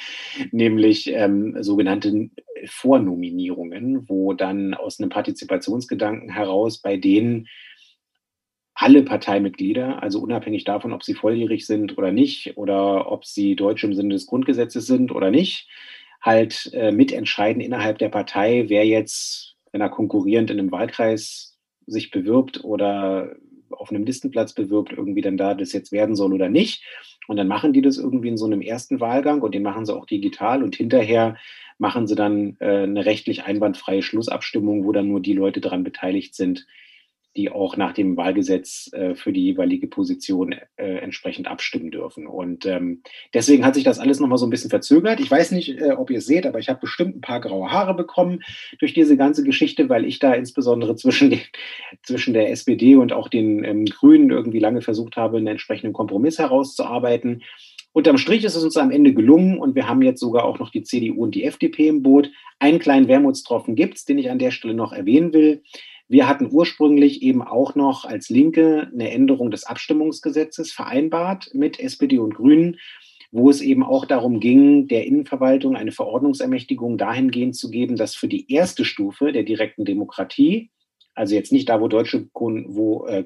[0.51, 2.29] nämlich ähm, sogenannte
[2.65, 7.47] Vornominierungen, wo dann aus einem Partizipationsgedanken heraus bei denen
[8.75, 13.87] alle Parteimitglieder, also unabhängig davon, ob sie volljährig sind oder nicht, oder ob sie Deutsche
[13.87, 15.67] im Sinne des Grundgesetzes sind oder nicht,
[16.23, 22.11] halt äh, mitentscheiden innerhalb der Partei, wer jetzt, wenn er konkurrierend in einem Wahlkreis sich
[22.11, 23.35] bewirbt oder
[23.69, 26.83] auf einem Listenplatz bewirbt, irgendwie dann da das jetzt werden soll oder nicht.
[27.27, 29.93] Und dann machen die das irgendwie in so einem ersten Wahlgang und den machen sie
[29.93, 31.37] auch digital und hinterher
[31.77, 36.35] machen sie dann äh, eine rechtlich einwandfreie Schlussabstimmung, wo dann nur die Leute daran beteiligt
[36.35, 36.65] sind,
[37.35, 42.27] die auch nach dem Wahlgesetz äh, für die jeweilige Position äh, entsprechend abstimmen dürfen.
[42.27, 43.01] Und ähm,
[43.33, 45.19] deswegen hat sich das alles nochmal so ein bisschen verzögert.
[45.19, 47.71] Ich weiß nicht, äh, ob ihr es seht, aber ich habe bestimmt ein paar graue
[47.71, 48.43] Haare bekommen
[48.79, 51.41] durch diese ganze Geschichte, weil ich da insbesondere zwischen, den,
[52.03, 56.37] zwischen der SPD und auch den ähm, Grünen irgendwie lange versucht habe, einen entsprechenden Kompromiss
[56.37, 57.41] herauszuarbeiten.
[57.93, 60.71] Unterm Strich ist es uns am Ende gelungen und wir haben jetzt sogar auch noch
[60.71, 62.31] die CDU und die FDP im Boot.
[62.59, 65.61] Einen kleinen Wermutstropfen gibt es, den ich an der Stelle noch erwähnen will.
[66.13, 72.19] Wir hatten ursprünglich eben auch noch als Linke eine Änderung des Abstimmungsgesetzes vereinbart mit SPD
[72.19, 72.77] und Grünen,
[73.31, 78.27] wo es eben auch darum ging, der Innenverwaltung eine Verordnungsermächtigung dahingehend zu geben, dass für
[78.27, 80.69] die erste Stufe der direkten Demokratie,
[81.15, 83.23] also jetzt nicht da, wo Deutsche, wo, äh,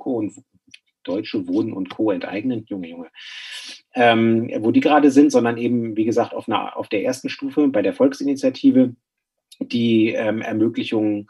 [1.03, 2.11] Deutsche Wohnen und Co.
[2.11, 3.09] enteignen, Junge, Junge,
[3.95, 7.67] ähm, wo die gerade sind, sondern eben, wie gesagt, auf, einer, auf der ersten Stufe
[7.67, 8.95] bei der Volksinitiative
[9.59, 11.29] die ähm, Ermöglichung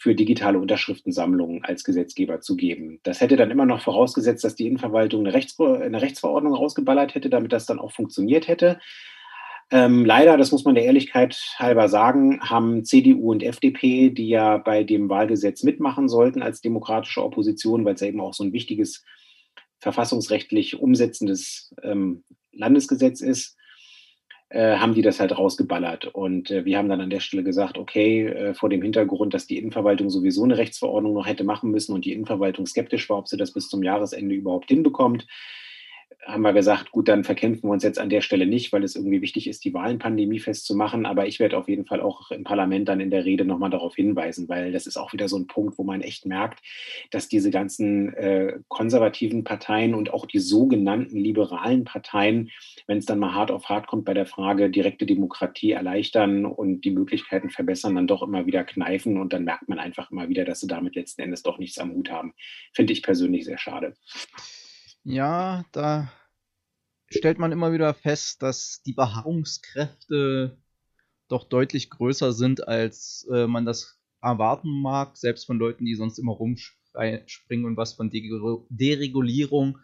[0.00, 3.00] für digitale Unterschriftensammlungen als Gesetzgeber zu geben.
[3.02, 7.28] Das hätte dann immer noch vorausgesetzt, dass die Innenverwaltung eine, Rechts eine Rechtsverordnung rausgeballert hätte,
[7.28, 8.80] damit das dann auch funktioniert hätte.
[9.70, 14.56] Ähm, leider, das muss man der Ehrlichkeit halber sagen, haben CDU und FDP, die ja
[14.56, 18.54] bei dem Wahlgesetz mitmachen sollten als demokratische Opposition, weil es ja eben auch so ein
[18.54, 19.04] wichtiges
[19.80, 23.58] verfassungsrechtlich umsetzendes ähm, Landesgesetz ist,
[24.50, 26.06] äh, haben die das halt rausgeballert.
[26.06, 29.46] Und äh, wir haben dann an der Stelle gesagt, okay, äh, vor dem Hintergrund, dass
[29.46, 33.28] die Innenverwaltung sowieso eine Rechtsverordnung noch hätte machen müssen und die Innenverwaltung skeptisch war, ob
[33.28, 35.26] sie das bis zum Jahresende überhaupt hinbekommt,
[36.26, 38.94] haben wir gesagt, gut, dann verkämpfen wir uns jetzt an der Stelle nicht, weil es
[38.94, 41.06] irgendwie wichtig ist, die Wahlen pandemiefest zu machen.
[41.06, 43.94] Aber ich werde auf jeden Fall auch im Parlament dann in der Rede nochmal darauf
[43.96, 46.60] hinweisen, weil das ist auch wieder so ein Punkt, wo man echt merkt,
[47.10, 52.50] dass diese ganzen äh, konservativen Parteien und auch die sogenannten liberalen Parteien,
[52.86, 56.82] wenn es dann mal hart auf hart kommt bei der Frage direkte Demokratie erleichtern und
[56.82, 59.18] die Möglichkeiten verbessern, dann doch immer wieder kneifen.
[59.18, 61.92] Und dann merkt man einfach immer wieder, dass sie damit letzten Endes doch nichts am
[61.92, 62.34] Hut haben.
[62.74, 63.94] Finde ich persönlich sehr schade.
[65.04, 66.12] Ja, da
[67.08, 70.58] stellt man immer wieder fest, dass die Beharrungskräfte
[71.28, 76.18] doch deutlich größer sind, als äh, man das erwarten mag, selbst von Leuten, die sonst
[76.18, 79.78] immer rumspringen und was von Deregulierung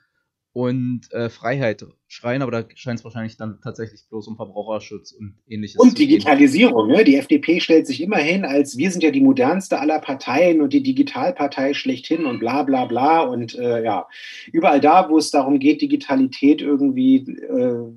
[0.57, 5.35] und äh, Freiheit schreien, aber da scheint es wahrscheinlich dann tatsächlich bloß um Verbraucherschutz und
[5.47, 5.79] ähnliches.
[5.79, 6.89] Und Digitalisierung.
[6.89, 7.05] Ne?
[7.05, 10.73] Die FDP stellt sich immer hin, als wir sind ja die modernste aller Parteien und
[10.73, 13.21] die Digitalpartei schlechthin und bla bla bla.
[13.21, 14.09] Und äh, ja,
[14.51, 17.93] überall da, wo es darum geht, Digitalität irgendwie äh,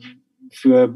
[0.52, 0.94] für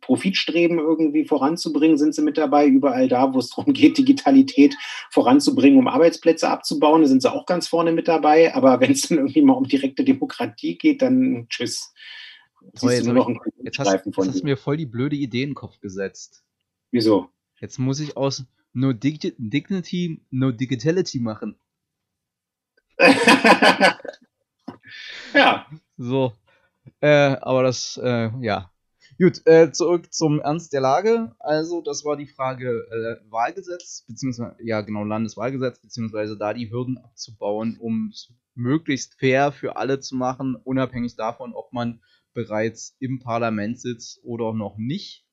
[0.00, 2.66] Profitstreben irgendwie voranzubringen, sind sie mit dabei.
[2.66, 4.76] Überall da, wo es darum geht, Digitalität
[5.10, 8.54] voranzubringen, um Arbeitsplätze abzubauen, sind sie auch ganz vorne mit dabei.
[8.54, 11.92] Aber wenn es dann irgendwie mal um direkte Demokratie geht, dann tschüss.
[12.78, 15.50] Toll, jetzt, noch ich, jetzt hast, jetzt hast du mir voll die blöde Idee in
[15.50, 16.42] den Kopf gesetzt.
[16.90, 17.28] Wieso?
[17.60, 21.56] Jetzt muss ich aus No Dignity, No Digitality machen.
[25.34, 25.66] ja.
[25.96, 26.32] So.
[27.00, 28.70] Äh, aber das, äh, ja,
[29.18, 31.34] Gut, äh, zurück zum Ernst der Lage.
[31.38, 36.98] Also, das war die Frage äh, Wahlgesetz, beziehungsweise, ja, genau, Landeswahlgesetz, beziehungsweise da die Hürden
[36.98, 42.02] abzubauen, um es möglichst fair für alle zu machen, unabhängig davon, ob man
[42.34, 45.26] bereits im Parlament sitzt oder noch nicht.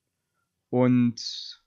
[0.70, 1.62] Und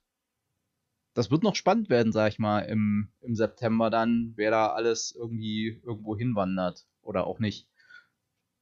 [1.13, 5.15] das wird noch spannend werden, sag ich mal, im, im September dann, wer da alles
[5.15, 7.69] irgendwie irgendwo hinwandert oder auch nicht.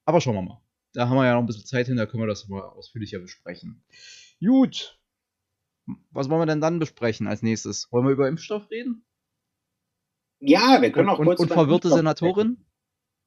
[0.06, 0.63] Aber schauen wir mal.
[0.94, 3.18] Da haben wir ja noch ein bisschen Zeit hin, da können wir das mal ausführlicher
[3.18, 3.84] besprechen.
[4.40, 4.98] Gut.
[6.10, 7.90] Was wollen wir denn dann besprechen als nächstes?
[7.92, 9.04] Wollen wir über Impfstoff reden?
[10.40, 12.64] Ja, wir können auch und, kurz und, und verwirrte Senatorin?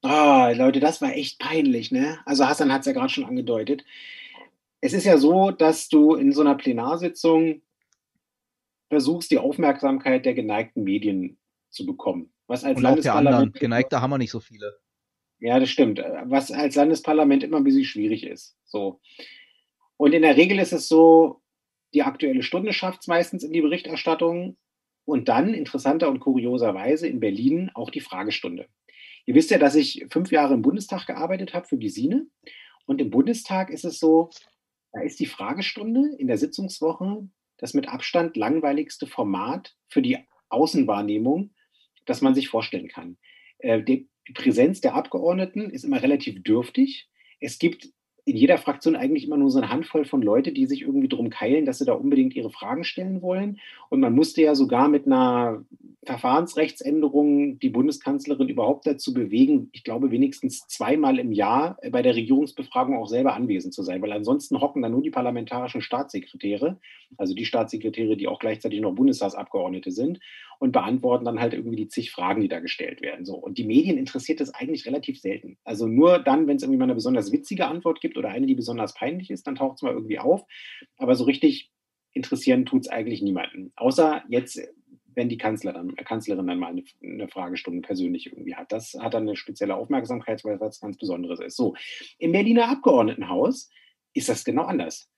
[0.01, 2.19] Ah, oh, Leute, das war echt peinlich, ne?
[2.25, 3.83] Also Hassan hat es ja gerade schon angedeutet.
[4.79, 7.61] Es ist ja so, dass du in so einer Plenarsitzung
[8.89, 11.37] versuchst, die Aufmerksamkeit der geneigten Medien
[11.69, 12.31] zu bekommen.
[12.47, 13.51] Was als und auch der anderen.
[13.51, 14.79] Geneigte haben wir nicht so viele.
[15.39, 15.99] Ja, das stimmt.
[16.25, 18.57] Was als Landesparlament immer ein bisschen schwierig ist.
[18.65, 18.99] So.
[19.97, 21.41] Und in der Regel ist es so,
[21.93, 24.57] die aktuelle Stunde schafft es meistens in die Berichterstattung
[25.05, 28.67] und dann interessanter und kurioserweise in Berlin auch die Fragestunde.
[29.25, 32.27] Ihr wisst ja, dass ich fünf Jahre im Bundestag gearbeitet habe für die Sine.
[32.85, 34.29] Und im Bundestag ist es so,
[34.91, 40.17] da ist die Fragestunde in der Sitzungswoche das mit Abstand langweiligste Format für die
[40.49, 41.53] Außenwahrnehmung,
[42.05, 43.17] das man sich vorstellen kann.
[43.59, 43.81] Äh,
[44.33, 47.09] Präsenz der Abgeordneten ist immer relativ dürftig.
[47.39, 47.89] Es gibt
[48.25, 51.29] in jeder Fraktion eigentlich immer nur so eine Handvoll von Leute, die sich irgendwie drum
[51.29, 53.59] keilen, dass sie da unbedingt ihre Fragen stellen wollen.
[53.89, 55.63] Und man musste ja sogar mit einer
[56.07, 62.97] Verfahrensrechtsänderung die Bundeskanzlerin überhaupt dazu bewegen, ich glaube wenigstens zweimal im Jahr bei der Regierungsbefragung
[62.97, 66.79] auch selber anwesend zu sein, weil ansonsten hocken da nur die parlamentarischen Staatssekretäre,
[67.17, 70.19] also die Staatssekretäre, die auch gleichzeitig noch Bundestagsabgeordnete sind
[70.59, 73.25] und beantworten dann halt irgendwie die zig Fragen, die da gestellt werden.
[73.25, 73.35] So.
[73.35, 75.57] Und die Medien interessiert das eigentlich relativ selten.
[75.63, 78.55] Also nur dann, wenn es irgendwie mal eine besonders witzige Antwort gibt oder eine, die
[78.55, 80.43] besonders peinlich ist, dann taucht es mal irgendwie auf.
[80.97, 81.71] Aber so richtig
[82.13, 83.71] interessieren tut es eigentlich niemanden.
[83.75, 84.59] Außer jetzt,
[85.17, 88.71] wenn die Kanzlerin, Kanzlerin dann mal eine, eine, Fragestunde persönlich irgendwie hat.
[88.71, 91.57] Das hat dann eine spezielle Aufmerksamkeit, weil das ganz Besonderes ist.
[91.57, 91.75] So,
[92.19, 93.69] im Berliner Abgeordnetenhaus
[94.13, 95.09] ist das genau anders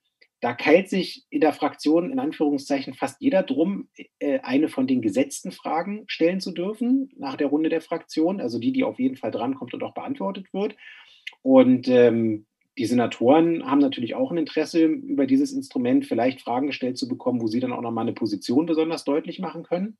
[0.42, 5.02] da keilt sich in der Fraktion in Anführungszeichen fast jeder drum, äh, eine von den
[5.02, 9.18] gesetzten Fragen stellen zu dürfen nach der Runde der Fraktion, also die, die auf jeden
[9.18, 10.76] Fall drankommt und auch beantwortet wird.
[11.42, 12.46] Und ähm,
[12.80, 17.42] die Senatoren haben natürlich auch ein Interesse, über dieses Instrument vielleicht Fragen gestellt zu bekommen,
[17.42, 19.98] wo sie dann auch nochmal eine Position besonders deutlich machen können.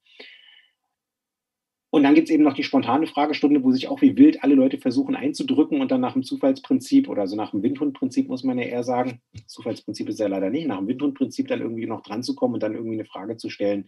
[1.92, 4.56] Und dann gibt es eben noch die spontane Fragestunde, wo sich auch wie wild alle
[4.56, 8.60] Leute versuchen einzudrücken und dann nach dem Zufallsprinzip oder so nach dem Windhundprinzip muss man
[8.60, 12.24] ja eher sagen, Zufallsprinzip ist ja leider nicht, nach dem Windhundprinzip dann irgendwie noch dran
[12.24, 13.88] zu kommen und dann irgendwie eine Frage zu stellen,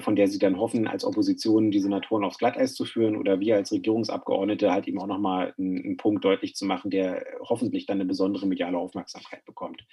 [0.00, 3.56] von der sie dann hoffen, als Opposition die Senatoren aufs Glatteis zu führen oder wir
[3.56, 7.96] als Regierungsabgeordnete halt eben auch nochmal einen, einen Punkt deutlich zu machen, der hoffentlich dann
[7.96, 9.84] eine besondere mediale Aufmerksamkeit bekommt.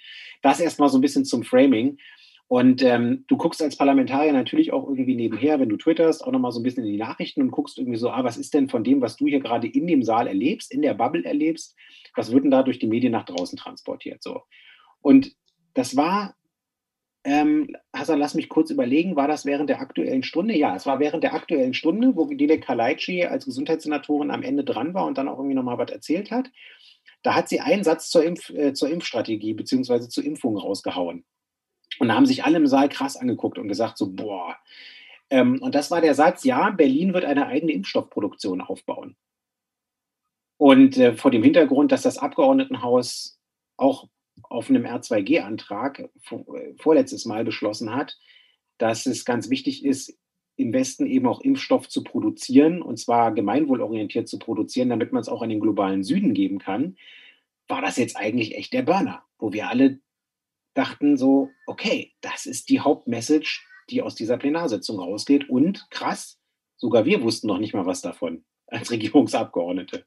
[0.42, 1.98] Das erstmal so ein bisschen zum Framing.
[2.48, 6.50] Und ähm, du guckst als Parlamentarier natürlich auch irgendwie nebenher, wenn du twitterst, auch nochmal
[6.50, 8.84] so ein bisschen in die Nachrichten und guckst irgendwie so, ah, was ist denn von
[8.84, 11.76] dem, was du hier gerade in dem Saal erlebst, in der Bubble erlebst,
[12.14, 14.22] was wird denn da durch die Medien nach draußen transportiert?
[14.22, 14.42] So.
[15.02, 15.34] Und
[15.74, 16.34] das war,
[17.28, 20.56] ähm, Hassan, lass mich kurz überlegen, war das während der aktuellen Stunde?
[20.56, 24.94] Ja, es war während der aktuellen Stunde, wo Dilek Kalaici als Gesundheitssenatorin am Ende dran
[24.94, 26.50] war und dann auch irgendwie nochmal was erzählt hat.
[27.22, 30.08] Da hat sie einen Satz zur, Impf, äh, zur Impfstrategie bzw.
[30.08, 31.26] zur Impfung rausgehauen.
[31.98, 34.56] Und da haben sich alle im Saal krass angeguckt und gesagt so, boah.
[35.28, 39.16] Ähm, und das war der Satz, ja, Berlin wird eine eigene Impfstoffproduktion aufbauen.
[40.56, 43.38] Und äh, vor dem Hintergrund, dass das Abgeordnetenhaus
[43.76, 44.08] auch
[44.42, 48.18] auf einem R2G-Antrag vor, äh, vorletztes Mal beschlossen hat,
[48.78, 50.18] dass es ganz wichtig ist,
[50.56, 55.28] im Westen eben auch Impfstoff zu produzieren, und zwar gemeinwohlorientiert zu produzieren, damit man es
[55.28, 56.96] auch an den globalen Süden geben kann,
[57.68, 60.00] war das jetzt eigentlich echt der Burner, wo wir alle
[60.74, 65.48] dachten so, okay, das ist die Hauptmessage, die aus dieser Plenarsitzung rausgeht.
[65.48, 66.40] Und krass,
[66.76, 70.06] sogar wir wussten noch nicht mal was davon als Regierungsabgeordnete.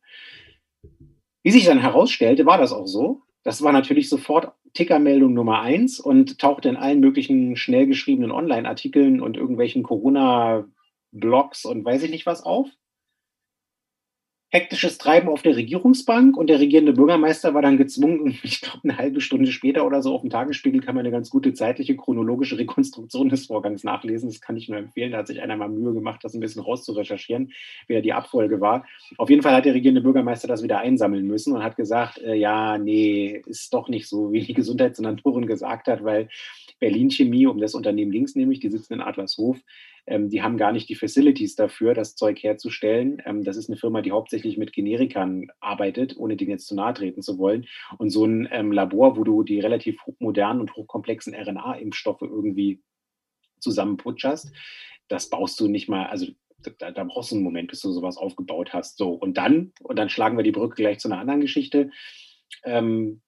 [1.43, 3.23] Wie sich dann herausstellte, war das auch so.
[3.43, 9.21] Das war natürlich sofort Tickermeldung Nummer eins und tauchte in allen möglichen schnell geschriebenen Online-Artikeln
[9.21, 12.69] und irgendwelchen Corona-Blogs und weiß ich nicht was auf
[14.51, 18.97] hektisches Treiben auf der Regierungsbank und der regierende Bürgermeister war dann gezwungen, ich glaube, eine
[18.97, 22.57] halbe Stunde später oder so auf dem Tagesspiegel kann man eine ganz gute zeitliche chronologische
[22.57, 24.29] Rekonstruktion des Vorgangs nachlesen.
[24.29, 25.13] Das kann ich nur empfehlen.
[25.13, 27.53] Da hat sich einer mal Mühe gemacht, das ein bisschen rauszurecherchieren,
[27.87, 28.85] wer die Abfolge war.
[29.17, 32.35] Auf jeden Fall hat der regierende Bürgermeister das wieder einsammeln müssen und hat gesagt, äh,
[32.35, 36.27] ja, nee, ist doch nicht so, wie die Gesundheitssenatorin gesagt hat, weil
[36.79, 39.57] Berlin Chemie, um das Unternehmen links nämlich, die sitzen in Adlershof,
[40.07, 43.21] ähm, die haben gar nicht die Facilities dafür, das Zeug herzustellen.
[43.25, 46.93] Ähm, das ist eine Firma, die hauptsächlich mit Generikern arbeitet, ohne denen jetzt zu nahe
[46.93, 47.67] treten zu wollen.
[47.97, 52.81] Und so ein ähm, Labor, wo du die relativ modernen und hochkomplexen RNA-Impfstoffe irgendwie
[53.59, 54.51] zusammenputscherst,
[55.07, 56.27] das baust du nicht mal, also
[56.79, 58.97] da, da, brauchst du einen Moment, bis du sowas aufgebaut hast.
[58.97, 61.91] So, und dann, und dann schlagen wir die Brücke gleich zu einer anderen Geschichte.
[62.63, 63.21] Ähm,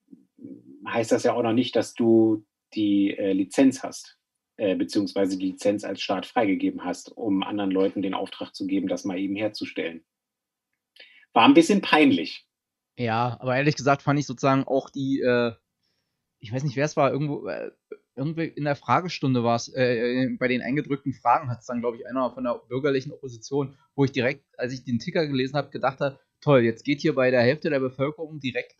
[0.87, 4.17] heißt das ja auch noch nicht, dass du die äh, Lizenz hast
[4.57, 8.87] äh, beziehungsweise die Lizenz als Staat freigegeben hast, um anderen Leuten den Auftrag zu geben,
[8.87, 10.03] das mal eben herzustellen.
[11.33, 12.47] War ein bisschen peinlich.
[12.95, 15.53] Ja, aber ehrlich gesagt fand ich sozusagen auch die, äh,
[16.39, 17.71] ich weiß nicht, wer es war, irgendwo, äh,
[18.15, 21.97] irgendwie in der Fragestunde war es, äh, bei den eingedrückten Fragen hat es dann, glaube
[21.97, 25.71] ich, einer von der bürgerlichen Opposition, wo ich direkt, als ich den Ticker gelesen habe,
[25.71, 28.75] gedacht habe, toll, jetzt geht hier bei der Hälfte der Bevölkerung direkt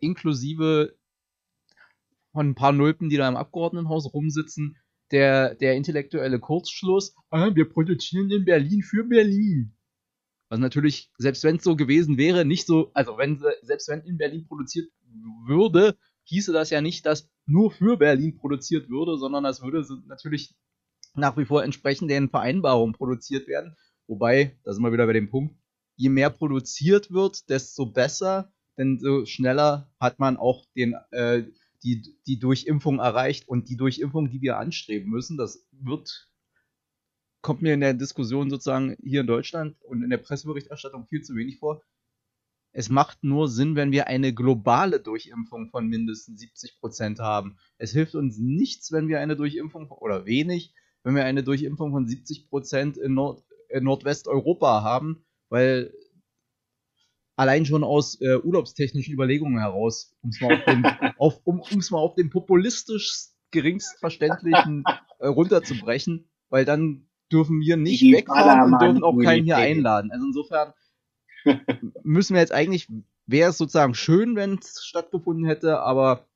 [0.00, 0.98] inklusive
[2.32, 4.76] von ein paar Nulpen, die da im Abgeordnetenhaus rumsitzen,
[5.10, 9.74] der, der intellektuelle Kurzschluss, ah, wir produzieren in Berlin für Berlin.
[10.50, 14.16] Was natürlich, selbst wenn es so gewesen wäre, nicht so, also wenn selbst wenn in
[14.16, 14.90] Berlin produziert
[15.46, 20.54] würde, hieße das ja nicht, dass nur für Berlin produziert würde, sondern das würde natürlich
[21.14, 23.76] nach wie vor entsprechend den Vereinbarungen produziert werden.
[24.06, 25.56] Wobei, da sind wir wieder bei dem Punkt,
[25.96, 31.44] je mehr produziert wird, desto besser, denn so schneller hat man auch den, äh,
[31.82, 36.28] die, die Durchimpfung erreicht und die Durchimpfung, die wir anstreben müssen, das wird,
[37.42, 41.34] kommt mir in der Diskussion sozusagen hier in Deutschland und in der Presseberichterstattung viel zu
[41.36, 41.82] wenig vor.
[42.72, 47.56] Es macht nur Sinn, wenn wir eine globale Durchimpfung von mindestens 70% haben.
[47.78, 52.06] Es hilft uns nichts, wenn wir eine Durchimpfung, oder wenig, wenn wir eine Durchimpfung von
[52.06, 55.92] 70% in, Nord in Nordwesteuropa haben, weil
[57.38, 60.84] allein schon aus äh, urlaubstechnischen Überlegungen heraus, um es mal auf den,
[61.18, 64.82] auf, um, um's mal auf den populistisch geringstverständlichen
[65.20, 70.10] äh, runterzubrechen, weil dann dürfen wir nicht Die wegfahren und dürfen auch keinen hier einladen.
[70.10, 70.72] Also insofern
[72.02, 72.88] müssen wir jetzt eigentlich,
[73.26, 76.26] wäre es sozusagen schön, wenn es stattgefunden hätte, aber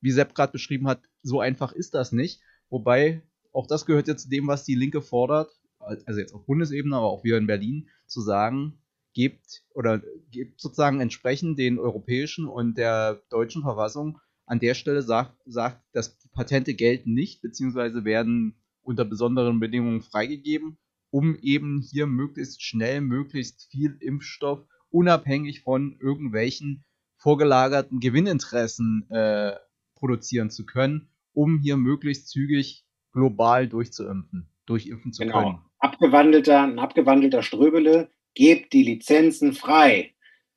[0.00, 2.40] wie Sepp gerade beschrieben hat, so einfach ist das nicht.
[2.68, 6.96] Wobei, auch das gehört jetzt zu dem, was die Linke fordert, also jetzt auf Bundesebene,
[6.96, 8.81] aber auch wir in Berlin, zu sagen,
[9.14, 15.36] gibt oder gibt sozusagen entsprechend den europäischen und der deutschen Verfassung an der Stelle sagt,
[15.46, 20.78] sagt, dass Patente gelten nicht, beziehungsweise werden unter besonderen Bedingungen freigegeben,
[21.10, 26.84] um eben hier möglichst schnell, möglichst viel Impfstoff unabhängig von irgendwelchen
[27.16, 29.52] vorgelagerten Gewinninteressen äh,
[29.94, 35.42] produzieren zu können, um hier möglichst zügig global durchzuimpfen, durchimpfen zu genau.
[35.42, 35.58] können.
[35.78, 40.12] Abgewandelter, ein abgewandelter Ströbele, gebt die Lizenzen frei.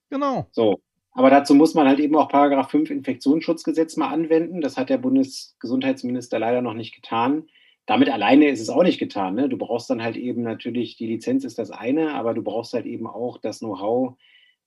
[0.10, 0.48] Genau.
[0.52, 0.80] So.
[1.12, 4.60] Aber dazu muss man halt eben auch Paragraph 5 Infektionsschutzgesetz mal anwenden.
[4.60, 7.48] Das hat der Bundesgesundheitsminister leider noch nicht getan.
[7.88, 9.36] damit alleine ist es auch nicht getan.
[9.36, 9.48] Ne?
[9.48, 12.88] Du brauchst dann halt eben natürlich, die Lizenz ist das eine, aber du brauchst halt
[12.88, 14.16] eben auch das Know-how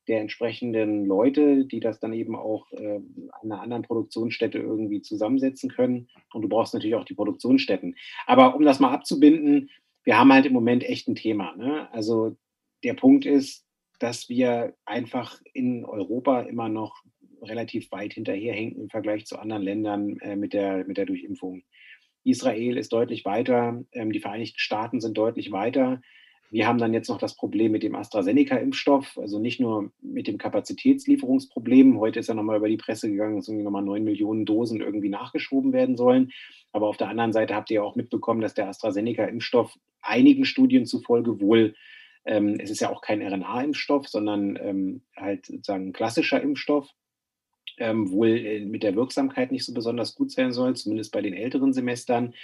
[0.08, 5.70] der entsprechenden Leute, die das dann eben auch äh, an einer anderen Produktionsstätte irgendwie zusammensetzen
[5.70, 6.08] können.
[6.32, 7.96] Und du brauchst natürlich auch die Produktionsstätten.
[8.26, 9.70] Aber um das mal abzubinden,
[10.04, 11.54] wir haben halt im Moment echt ein Thema.
[11.56, 11.92] Ne?
[11.92, 12.36] Also
[12.84, 13.64] der Punkt ist,
[13.98, 17.02] dass wir einfach in Europa immer noch
[17.42, 21.62] relativ weit hinterherhängen im Vergleich zu anderen Ländern äh, mit, der, mit der Durchimpfung.
[22.24, 26.00] Israel ist deutlich weiter, ähm, die Vereinigten Staaten sind deutlich weiter.
[26.50, 30.38] Wir haben dann jetzt noch das Problem mit dem AstraZeneca-Impfstoff, also nicht nur mit dem
[30.38, 31.98] Kapazitätslieferungsproblem.
[32.00, 35.10] Heute ist ja nochmal über die Presse gegangen, dass irgendwie nochmal neun Millionen Dosen irgendwie
[35.10, 36.32] nachgeschoben werden sollen.
[36.72, 41.38] Aber auf der anderen Seite habt ihr auch mitbekommen, dass der AstraZeneca-Impfstoff einigen Studien zufolge
[41.38, 41.74] wohl,
[42.28, 46.90] ähm, es ist ja auch kein RNA-Impfstoff, sondern ähm, halt sozusagen ein klassischer Impfstoff,
[47.78, 51.34] ähm, wohl äh, mit der Wirksamkeit nicht so besonders gut sein soll, zumindest bei den
[51.34, 52.34] älteren Semestern,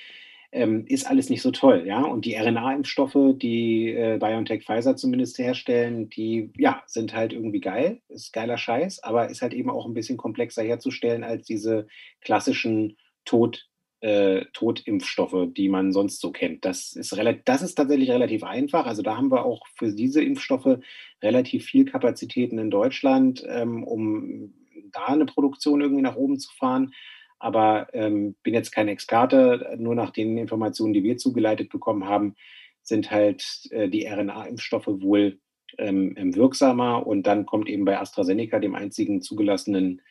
[0.53, 1.85] ähm, ist alles nicht so toll.
[1.87, 2.01] Ja?
[2.03, 8.01] Und die RNA-Impfstoffe, die äh, BioNTech Pfizer zumindest herstellen, die ja, sind halt irgendwie geil,
[8.09, 11.89] ist geiler Scheiß, aber ist halt eben auch ein bisschen komplexer herzustellen als diese
[12.23, 13.69] klassischen Tod-
[14.05, 16.67] äh, Totimpfstoffe, die man sonst so kennt.
[16.67, 18.85] Das ist, das ist tatsächlich relativ einfach.
[18.85, 20.79] Also da haben wir auch für diese Impfstoffe
[21.23, 24.53] relativ viel Kapazitäten in Deutschland, ähm, um
[24.93, 26.93] da eine Produktion irgendwie nach oben zu fahren.
[27.39, 29.75] Aber ähm, bin jetzt kein Experte.
[29.79, 32.35] Nur nach den Informationen, die wir zugeleitet bekommen haben,
[32.83, 35.39] sind halt äh, die RNA-Impfstoffe wohl
[35.79, 37.07] ähm, wirksamer.
[37.07, 40.03] Und dann kommt eben bei AstraZeneca, dem einzigen zugelassenen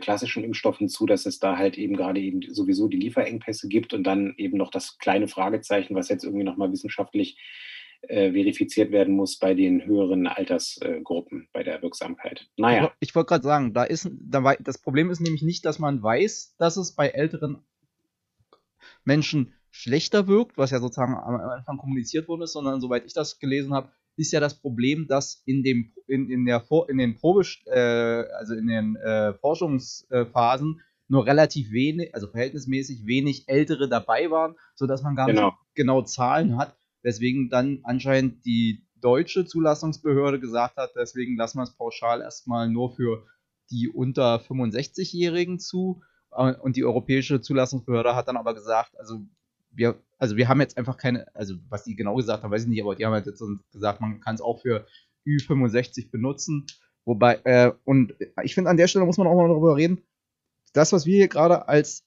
[0.00, 4.04] klassischen Impfstoff, hinzu, dass es da halt eben gerade eben sowieso die Lieferengpässe gibt und
[4.04, 7.38] dann eben noch das kleine Fragezeichen, was jetzt irgendwie nochmal wissenschaftlich
[8.02, 12.48] äh, verifiziert werden muss bei den höheren Altersgruppen bei der Wirksamkeit.
[12.56, 12.92] Naja.
[13.00, 16.02] Ich, ich wollte gerade sagen, da ist, da, das Problem ist nämlich nicht, dass man
[16.02, 17.64] weiß, dass es bei älteren
[19.04, 23.38] Menschen schlechter wirkt, was ja sozusagen am Anfang kommuniziert worden ist, sondern soweit ich das
[23.38, 27.44] gelesen habe, ist ja das Problem, dass in dem in, in der in den Probe
[27.66, 34.56] äh, also in den äh, Forschungsphasen nur relativ wenig, also verhältnismäßig wenig Ältere dabei waren,
[34.74, 35.46] sodass man gar genau.
[35.46, 36.76] nicht genau Zahlen hat
[37.06, 42.96] weswegen dann anscheinend die deutsche Zulassungsbehörde gesagt hat, deswegen lassen wir es pauschal erstmal nur
[42.96, 43.24] für
[43.70, 46.02] die unter 65-Jährigen zu.
[46.32, 49.20] Äh, und die europäische Zulassungsbehörde hat dann aber gesagt, also
[49.76, 52.68] wir, also wir haben jetzt einfach keine, also was die genau gesagt haben, weiß ich
[52.68, 54.86] nicht, aber die haben halt jetzt gesagt, man kann es auch für
[55.26, 56.66] Ü65 benutzen.
[57.04, 60.02] Wobei, äh, und ich finde, an der Stelle muss man auch mal darüber reden,
[60.72, 62.04] das, was wir hier gerade als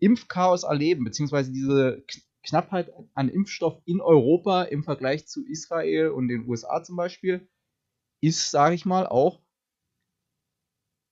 [0.00, 2.02] Impfchaos erleben, beziehungsweise diese
[2.42, 7.48] Knappheit an Impfstoff in Europa im Vergleich zu Israel und den USA zum Beispiel
[8.20, 9.42] ist, sage ich mal, auch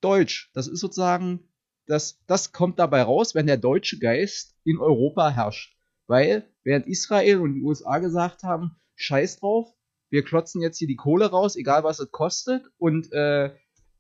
[0.01, 0.51] deutsch.
[0.55, 1.49] Das ist sozusagen,
[1.87, 5.76] das, das kommt dabei raus, wenn der deutsche Geist in Europa herrscht.
[6.07, 9.69] Weil während Israel und die USA gesagt haben, scheiß drauf,
[10.11, 13.47] wir klotzen jetzt hier die Kohle raus, egal was es kostet, und äh,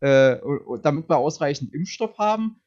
[0.01, 0.38] äh,
[0.83, 2.61] damit wir ausreichend Impfstoff haben,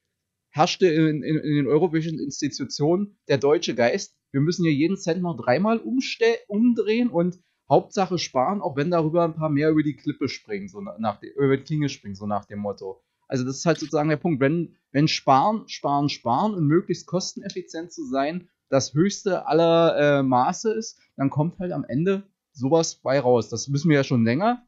[0.49, 5.21] herrschte in, in, in den europäischen Institutionen der deutsche Geist, wir müssen hier jeden Cent
[5.21, 10.27] noch dreimal umdrehen und Hauptsache sparen, auch wenn darüber ein paar mehr über die Klippe
[10.27, 13.01] springen, so nach über die Klinge springen, so nach dem Motto.
[13.27, 17.91] Also das ist halt sozusagen der Punkt, wenn, wenn sparen, sparen, sparen und möglichst kosteneffizient
[17.91, 23.19] zu sein das höchste aller äh, Maße ist, dann kommt halt am Ende sowas bei
[23.19, 23.49] raus.
[23.49, 24.63] Das wissen wir ja schon länger.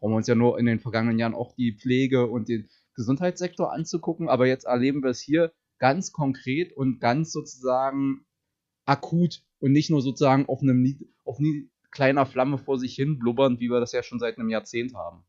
[0.00, 3.72] Brauchen wir uns ja nur in den vergangenen Jahren auch die Pflege und den Gesundheitssektor
[3.72, 8.24] anzugucken, aber jetzt erleben wir es hier ganz konkret und ganz sozusagen
[8.84, 13.60] akut und nicht nur sozusagen auf einem auf nie kleiner Flamme vor sich hin blubbern,
[13.60, 15.24] wie wir das ja schon seit einem Jahrzehnt haben.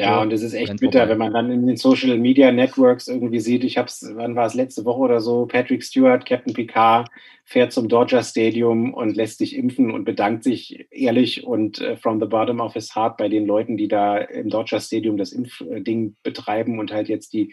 [0.00, 1.10] Ja, und es ist echt bitter, vorbei.
[1.10, 4.46] wenn man dann in den Social Media Networks irgendwie sieht, ich habe es, wann war
[4.46, 7.08] es, letzte Woche oder so, Patrick Stewart, Captain Picard,
[7.44, 12.20] fährt zum Dodger Stadium und lässt sich impfen und bedankt sich ehrlich und uh, from
[12.20, 16.14] the bottom of his heart bei den Leuten, die da im Dodger Stadium das Impfding
[16.22, 17.52] betreiben und halt jetzt die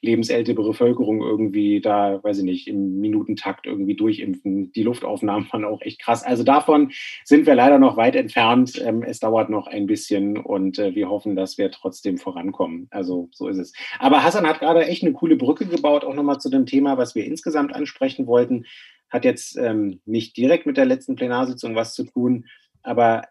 [0.00, 4.72] lebensältere Bevölkerung irgendwie da, weiß ich nicht, im Minutentakt irgendwie durchimpfen.
[4.72, 6.22] Die Luftaufnahmen waren auch echt krass.
[6.22, 6.92] Also davon
[7.24, 8.80] sind wir leider noch weit entfernt.
[8.84, 12.88] Ähm, es dauert noch ein bisschen und äh, wir hoffen, dass wir trotzdem vorankommen.
[12.90, 13.72] Also so ist es.
[13.98, 17.14] Aber Hassan hat gerade echt eine coole Brücke gebaut, auch nochmal zu dem Thema, was
[17.14, 18.64] wir insgesamt ansprechen wollten.
[19.08, 22.46] Hat jetzt ähm, nicht direkt mit der letzten Plenarsitzung was zu tun,
[22.82, 23.22] aber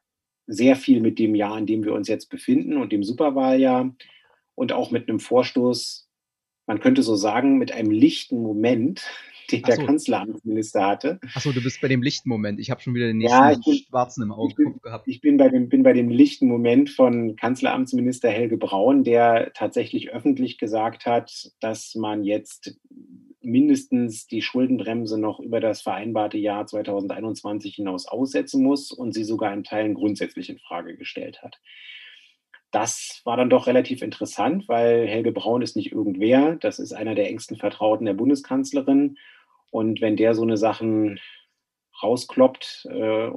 [0.47, 3.93] sehr viel mit dem Jahr, in dem wir uns jetzt befinden und dem Superwahljahr
[4.55, 6.06] und auch mit einem Vorstoß
[6.67, 9.01] man könnte so sagen, mit einem lichten Moment,
[9.51, 9.85] den der so.
[9.85, 11.19] Kanzleramtsminister hatte.
[11.33, 12.59] Achso, du bist bei dem lichten Moment.
[12.59, 15.07] Ich habe schon wieder den nächsten ja, bin, schwarzen im Auge gehabt.
[15.07, 20.11] Ich bin bei, dem, bin bei dem lichten Moment von Kanzleramtsminister Helge Braun, der tatsächlich
[20.11, 22.77] öffentlich gesagt hat, dass man jetzt
[23.41, 29.53] mindestens die Schuldenbremse noch über das vereinbarte Jahr 2021 hinaus aussetzen muss und sie sogar
[29.53, 31.57] in Teilen grundsätzlich in Frage gestellt hat.
[32.71, 36.55] Das war dann doch relativ interessant, weil Helge Braun ist nicht irgendwer.
[36.55, 39.17] Das ist einer der engsten Vertrauten der Bundeskanzlerin.
[39.71, 41.19] Und wenn der so eine Sachen
[42.01, 43.29] rauskloppt, äh,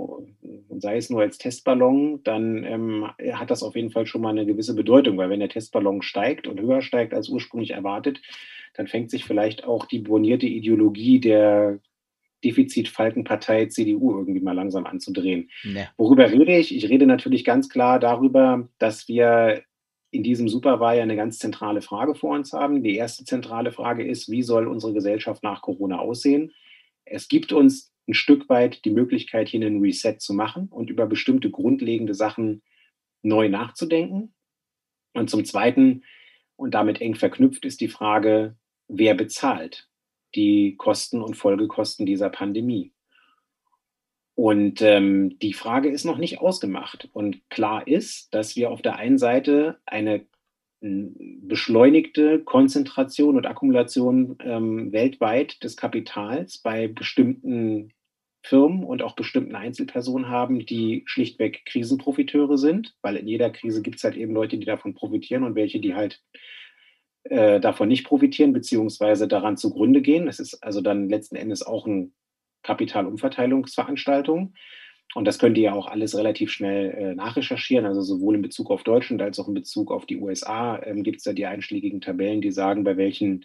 [0.78, 4.46] sei es nur als Testballon, dann ähm, hat das auf jeden Fall schon mal eine
[4.46, 8.20] gewisse Bedeutung, weil wenn der Testballon steigt und höher steigt als ursprünglich erwartet,
[8.74, 11.80] dann fängt sich vielleicht auch die bonierte Ideologie der
[12.44, 15.50] Defizitfalkenpartei CDU irgendwie mal langsam anzudrehen.
[15.64, 15.88] Nee.
[15.96, 16.74] Worüber rede ich?
[16.74, 19.62] Ich rede natürlich ganz klar darüber, dass wir
[20.10, 22.82] in diesem Superwahljahr eine ganz zentrale Frage vor uns haben.
[22.82, 26.52] Die erste zentrale Frage ist, wie soll unsere Gesellschaft nach Corona aussehen?
[27.04, 31.06] Es gibt uns ein Stück weit die Möglichkeit, hier einen Reset zu machen und über
[31.06, 32.62] bestimmte grundlegende Sachen
[33.22, 34.34] neu nachzudenken.
[35.14, 36.02] Und zum Zweiten,
[36.56, 38.56] und damit eng verknüpft, ist die Frage,
[38.88, 39.89] wer bezahlt
[40.34, 42.92] die Kosten und Folgekosten dieser Pandemie?
[44.34, 47.10] Und ähm, die Frage ist noch nicht ausgemacht.
[47.12, 50.24] Und klar ist, dass wir auf der einen Seite eine
[50.80, 57.92] beschleunigte Konzentration und Akkumulation ähm, weltweit des Kapitals bei bestimmten
[58.42, 63.96] Firmen und auch bestimmten Einzelpersonen haben, die schlichtweg Krisenprofiteure sind, weil in jeder Krise gibt
[63.96, 66.22] es halt eben Leute, die davon profitieren und welche, die halt
[67.24, 70.28] äh, davon nicht profitieren, beziehungsweise daran zugrunde gehen.
[70.28, 72.10] Es ist also dann letzten Endes auch eine
[72.62, 74.54] Kapitalumverteilungsveranstaltung.
[75.14, 77.84] Und das könnt ihr ja auch alles relativ schnell äh, nachrecherchieren.
[77.84, 81.18] Also sowohl in Bezug auf Deutschland als auch in Bezug auf die USA ähm, gibt
[81.18, 83.44] es da die einschlägigen Tabellen, die sagen, bei welchen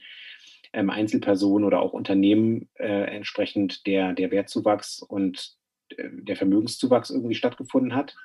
[0.74, 5.54] ähm, Einzelpersonen oder auch Unternehmen äh, entsprechend der, der Wertzuwachs und
[5.90, 8.16] äh, der Vermögenszuwachs irgendwie stattgefunden hat.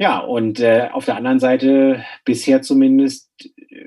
[0.00, 3.30] Ja, und äh, auf der anderen Seite bisher zumindest
[3.68, 3.84] äh,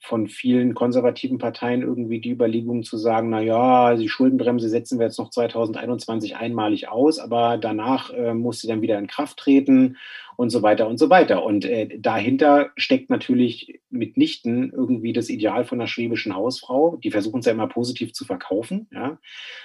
[0.00, 5.06] von vielen konservativen Parteien irgendwie die Überlegung zu sagen, na ja, die Schuldenbremse setzen wir
[5.06, 9.96] jetzt noch 2021 einmalig aus, aber danach äh, muss sie dann wieder in Kraft treten
[10.38, 11.42] und so weiter und so weiter.
[11.44, 16.96] Und äh, dahinter steckt natürlich mitnichten irgendwie das Ideal von einer schwäbischen Hausfrau.
[17.02, 19.18] Die versuchen es ja immer positiv zu verkaufen, ja,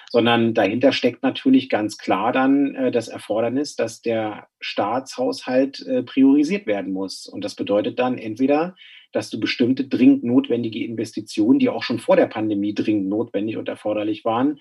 [0.10, 6.66] sondern dahinter steckt natürlich ganz klar dann äh, das Erfordernis, dass der Staatshaushalt äh, priorisiert
[6.66, 7.28] werden muss.
[7.28, 8.76] Und das bedeutet dann entweder
[9.14, 13.70] dass du bestimmte dringend notwendige Investitionen, die auch schon vor der Pandemie dringend notwendig und
[13.70, 14.60] erforderlich waren,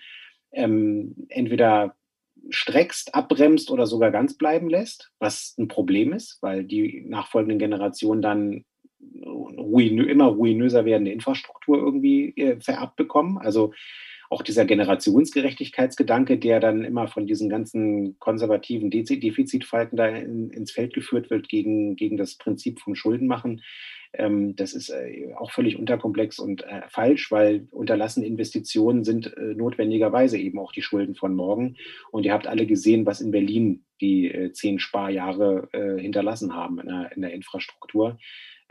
[0.53, 1.97] ähm, entweder
[2.51, 8.23] streckst, abbremst oder sogar ganz bleiben lässt, was ein Problem ist, weil die nachfolgenden Generationen
[8.23, 8.65] dann
[9.25, 13.39] ruinö immer ruinöser werdende Infrastruktur irgendwie äh, vererbt bekommen.
[13.39, 13.73] Also
[14.31, 20.95] auch dieser Generationsgerechtigkeitsgedanke, der dann immer von diesen ganzen konservativen Defizitfalten da in, ins Feld
[20.95, 23.63] geführt wird gegen, gegen das Prinzip vom Schuldenmachen,
[24.13, 30.39] das ist äh, auch völlig unterkomplex und äh, falsch, weil unterlassene Investitionen sind äh, notwendigerweise
[30.39, 31.77] eben auch die Schulden von morgen.
[32.11, 37.13] Und ihr habt alle gesehen, was in Berlin die zehn Sparjahre hinterlassen haben in der,
[37.15, 38.19] in der Infrastruktur.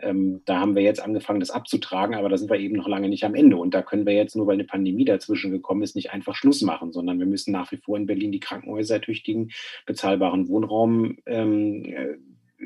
[0.02, 3.08] Ähm, da haben wir jetzt angefangen, das abzutragen, aber da sind wir eben noch lange
[3.08, 3.58] nicht am Ende.
[3.58, 6.62] Und da können wir jetzt nur, weil eine Pandemie dazwischen gekommen ist, nicht einfach Schluss
[6.62, 9.52] machen, sondern wir müssen nach wie vor in Berlin die Krankenhäuser ertüchtigen,
[9.86, 12.18] bezahlbaren Wohnraum ähm, äh,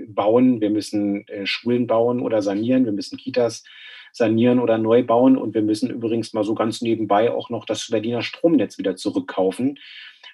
[0.08, 3.64] bauen, wir müssen äh, Schulen bauen oder sanieren, wir müssen Kitas
[4.12, 7.90] sanieren oder neu bauen und wir müssen übrigens mal so ganz nebenbei auch noch das
[7.90, 9.78] Berliner Stromnetz wieder zurückkaufen,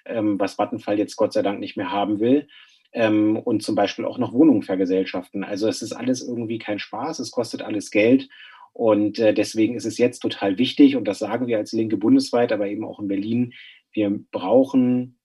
[0.04, 2.46] ähm, was Vattenfall jetzt Gott sei Dank nicht mehr haben will.
[2.92, 5.44] Ähm, und zum Beispiel auch noch Wohnungen vergesellschaften.
[5.44, 8.28] Also es ist alles irgendwie kein Spaß, es kostet alles Geld.
[8.72, 12.52] Und äh, deswegen ist es jetzt total wichtig, und das sagen wir als Linke bundesweit,
[12.52, 13.54] aber eben auch in Berlin,
[13.92, 15.18] wir brauchen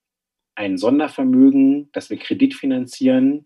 [0.55, 3.43] ein Sondervermögen, das wir kreditfinanzieren,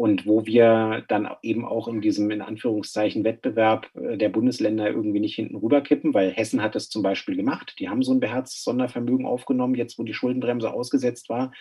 [0.00, 5.20] und wo wir dann eben auch in diesem in Anführungszeichen Wettbewerb äh, der Bundesländer irgendwie
[5.20, 7.74] nicht hinten rüberkippen, weil Hessen hat das zum Beispiel gemacht.
[7.78, 11.52] Die haben so ein beherztes Sondervermögen aufgenommen, jetzt wo die Schuldenbremse ausgesetzt war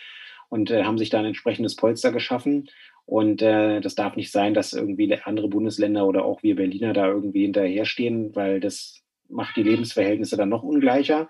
[0.47, 2.69] und äh, haben sich da ein entsprechendes Polster geschaffen.
[3.05, 7.07] Und äh, das darf nicht sein, dass irgendwie andere Bundesländer oder auch wir Berliner da
[7.07, 11.27] irgendwie hinterherstehen, weil das macht die Lebensverhältnisse dann noch ungleicher.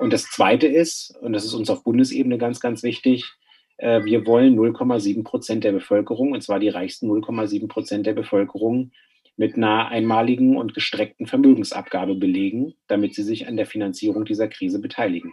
[0.00, 3.32] Und das Zweite ist, und das ist uns auf Bundesebene ganz, ganz wichtig,
[3.78, 8.92] äh, wir wollen 0,7 Prozent der Bevölkerung, und zwar die reichsten 0,7 Prozent der Bevölkerung,
[9.36, 14.80] mit einer einmaligen und gestreckten Vermögensabgabe belegen, damit sie sich an der Finanzierung dieser Krise
[14.80, 15.32] beteiligen.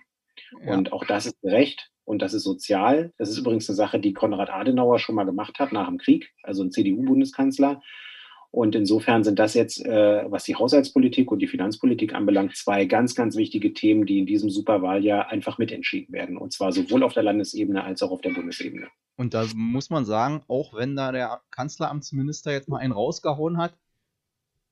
[0.66, 0.74] Ja.
[0.74, 3.14] Und auch das ist gerecht und das ist sozial.
[3.18, 6.32] Das ist übrigens eine Sache, die Konrad Adenauer schon mal gemacht hat nach dem Krieg,
[6.44, 7.82] also ein CDU-Bundeskanzler.
[8.52, 13.14] Und insofern sind das jetzt, äh, was die Haushaltspolitik und die Finanzpolitik anbelangt, zwei ganz,
[13.14, 16.36] ganz wichtige Themen, die in diesem Superwahljahr einfach mitentschieden werden.
[16.36, 18.88] Und zwar sowohl auf der Landesebene als auch auf der Bundesebene.
[19.18, 23.78] Und da muss man sagen, auch wenn da der Kanzleramtsminister jetzt mal einen rausgehauen hat,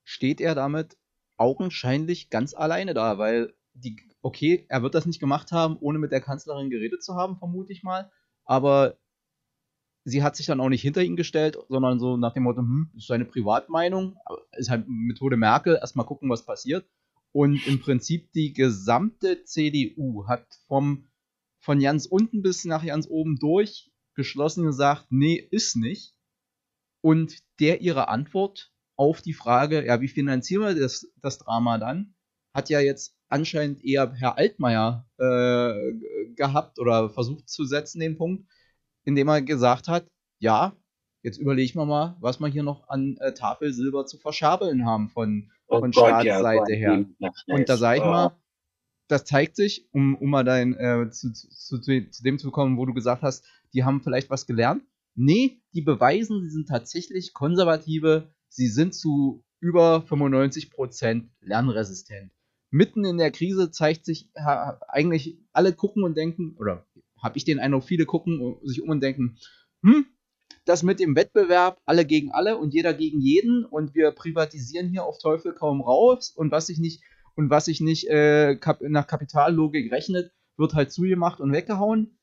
[0.03, 0.97] steht er damit
[1.35, 6.11] augenscheinlich ganz alleine da, weil die, okay, er wird das nicht gemacht haben, ohne mit
[6.11, 8.09] der Kanzlerin geredet zu haben, vermute ich mal.
[8.43, 8.97] Aber
[10.07, 12.91] sie hat sich dann auch nicht hinter ihn gestellt, sondern so nach dem Motto, hm,
[12.95, 14.15] ist seine Privatmeinung,
[14.57, 16.87] ist halt Methode Merkel, erstmal gucken, was passiert.
[17.33, 21.09] Und im Prinzip die gesamte CDU hat vom,
[21.59, 26.15] von ganz unten bis nach ganz oben durch geschlossen gesagt, nee, ist nicht.
[27.01, 32.15] Und der ihre Antwort auf die Frage, ja, wie finanzieren wir das, das Drama dann,
[32.53, 38.47] hat ja jetzt anscheinend eher Herr Altmaier äh, gehabt oder versucht zu setzen, den Punkt,
[39.07, 40.05] indem er gesagt hat,
[40.39, 40.75] ja,
[41.23, 45.49] jetzt überlegen wir mal, was wir hier noch an äh, Tafelsilber zu verscherbeln haben von,
[45.67, 47.05] oh von Gott, Staatsseite ja, her.
[47.47, 48.37] Und da sage ich mal,
[49.07, 52.77] das zeigt sich, um, um mal dein, äh, zu, zu, zu, zu dem zu kommen,
[52.77, 54.83] wo du gesagt hast, die haben vielleicht was gelernt.
[55.15, 62.31] Nee, die beweisen, sie sind tatsächlich konservative, sie sind zu über 95% lernresistent.
[62.71, 66.85] Mitten in der Krise zeigt sich eigentlich, alle gucken und denken, oder
[67.21, 69.37] habe ich den Eindruck, viele gucken sich um und denken,
[69.83, 70.05] hm,
[70.65, 75.03] das mit dem Wettbewerb, alle gegen alle und jeder gegen jeden und wir privatisieren hier
[75.03, 77.01] auf Teufel kaum raus und was sich nicht
[77.35, 82.19] und was sich nicht äh, nach Kapitallogik rechnet, wird halt zugemacht und weggehauen.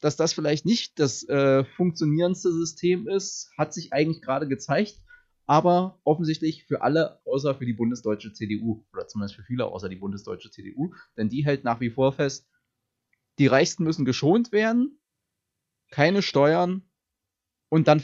[0.00, 5.00] Dass das vielleicht nicht das äh, funktionierendste System ist, hat sich eigentlich gerade gezeigt,
[5.46, 9.96] aber offensichtlich für alle, außer für die bundesdeutsche CDU, oder zumindest für viele außer die
[9.96, 12.48] bundesdeutsche CDU, denn die hält nach wie vor fest,
[13.38, 14.98] die Reichsten müssen geschont werden,
[15.90, 16.88] keine Steuern
[17.68, 18.02] und dann,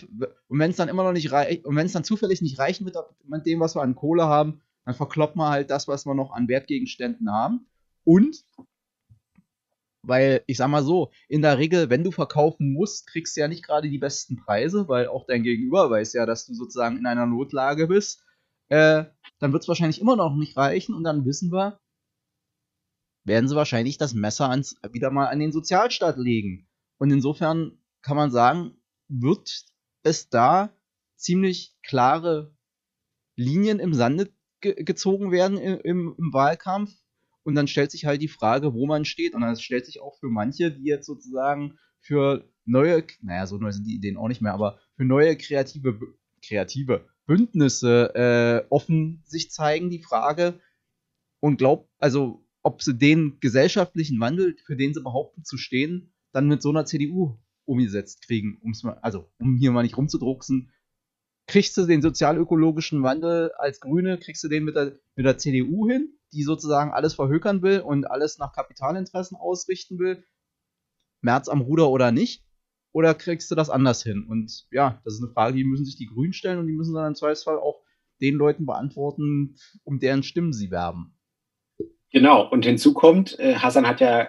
[0.49, 2.83] und wenn es dann immer noch nicht reicht, und wenn es dann zufällig nicht reicht
[2.83, 6.15] mit, mit dem, was wir an Kohle haben, dann verkloppt man halt das, was wir
[6.15, 7.67] noch an Wertgegenständen haben.
[8.05, 8.45] Und,
[10.03, 13.49] weil ich sag mal so, in der Regel, wenn du verkaufen musst, kriegst du ja
[13.49, 17.07] nicht gerade die besten Preise, weil auch dein Gegenüber weiß ja, dass du sozusagen in
[17.07, 18.23] einer Notlage bist.
[18.69, 19.05] Äh,
[19.39, 21.81] dann wird es wahrscheinlich immer noch nicht reichen und dann wissen wir,
[23.25, 26.69] werden sie wahrscheinlich das Messer ans, wieder mal an den Sozialstaat legen.
[26.99, 28.77] Und insofern kann man sagen,
[29.09, 29.65] wird
[30.03, 30.71] es da
[31.17, 32.55] ziemlich klare
[33.37, 36.93] Linien im Sande ge gezogen werden im, im, Wahlkampf.
[37.43, 39.35] Und dann stellt sich halt die Frage, wo man steht.
[39.35, 43.73] Und dann stellt sich auch für manche, die jetzt sozusagen für neue, naja, so neu
[43.73, 45.99] sind die Ideen auch nicht mehr, aber für neue kreative,
[46.47, 50.61] kreative Bündnisse äh, offen sich zeigen, die Frage.
[51.41, 56.49] Und glaubt, also ob sie den gesellschaftlichen Wandel, für den sie behaupten zu stehen, dann
[56.49, 60.73] mit so einer CDU umgesetzt kriegen, um's mal, also um hier mal nicht rumzudrucksen.
[61.47, 65.89] Kriegst du den sozialökologischen Wandel als Grüne, kriegst du den mit der, mit der CDU
[65.89, 70.25] hin, die sozusagen alles verhökern will und alles nach Kapitalinteressen ausrichten will,
[71.21, 72.45] März am Ruder oder nicht?
[72.93, 74.25] Oder kriegst du das anders hin?
[74.27, 76.95] Und ja, das ist eine Frage, die müssen sich die Grünen stellen und die müssen
[76.95, 77.83] dann im Zweifelsfall auch
[78.21, 81.14] den Leuten beantworten, um deren Stimmen sie werben.
[82.15, 84.29] Genau, und hinzu kommt, äh, Hassan hat ja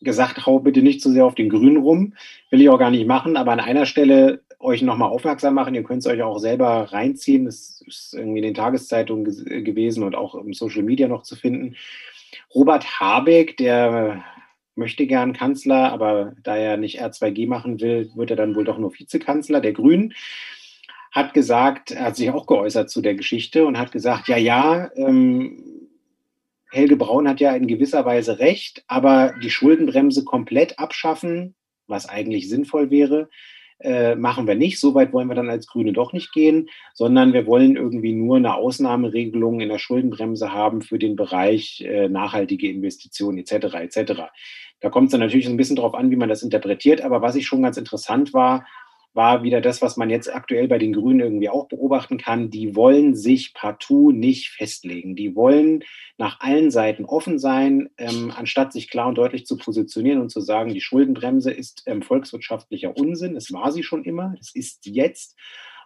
[0.00, 2.14] gesagt, hau bitte nicht zu sehr auf den Grünen rum.
[2.48, 5.74] Will ich auch gar nicht machen, aber an einer Stelle euch nochmal aufmerksam machen.
[5.74, 7.44] Ihr könnt es euch auch selber reinziehen.
[7.44, 11.76] Das ist irgendwie in den Tageszeitungen gewesen und auch im Social Media noch zu finden.
[12.54, 14.24] Robert Habeck, der
[14.74, 18.78] möchte gern Kanzler, aber da er nicht R2G machen will, wird er dann wohl doch
[18.78, 20.14] nur Vizekanzler der Grünen
[21.12, 24.90] hat gesagt, er hat sich auch geäußert zu der Geschichte und hat gesagt, ja, ja,
[24.94, 25.89] ähm,
[26.70, 31.54] Helge Braun hat ja in gewisser Weise recht, aber die Schuldenbremse komplett abschaffen,
[31.86, 33.28] was eigentlich sinnvoll wäre,
[33.80, 34.78] äh, machen wir nicht.
[34.78, 38.36] So weit wollen wir dann als Grüne doch nicht gehen, sondern wir wollen irgendwie nur
[38.36, 43.74] eine Ausnahmeregelung in der Schuldenbremse haben für den Bereich äh, nachhaltige Investitionen etc.
[43.74, 44.12] etc.
[44.80, 47.00] Da kommt es dann natürlich ein bisschen darauf an, wie man das interpretiert.
[47.02, 48.66] Aber was ich schon ganz interessant war,
[49.12, 52.50] war wieder das, was man jetzt aktuell bei den Grünen irgendwie auch beobachten kann.
[52.50, 55.16] Die wollen sich partout nicht festlegen.
[55.16, 55.82] Die wollen
[56.16, 60.40] nach allen Seiten offen sein, ähm, anstatt sich klar und deutlich zu positionieren und zu
[60.40, 63.36] sagen, die Schuldenbremse ist ähm, volkswirtschaftlicher Unsinn.
[63.36, 65.36] Es war sie schon immer, es ist jetzt.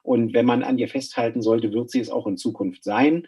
[0.02, 3.26] Und wenn man an ihr festhalten sollte, wird sie es auch in Zukunft sein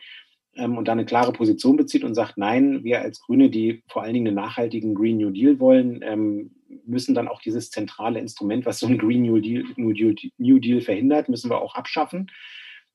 [0.56, 4.02] ähm, und da eine klare Position bezieht und sagt, nein, wir als Grüne, die vor
[4.02, 6.50] allen Dingen einen nachhaltigen Green New Deal wollen, ähm,
[6.84, 10.58] müssen dann auch dieses zentrale Instrument, was so ein Green New Deal, New Deal, New
[10.58, 12.30] Deal verhindert, müssen wir auch abschaffen.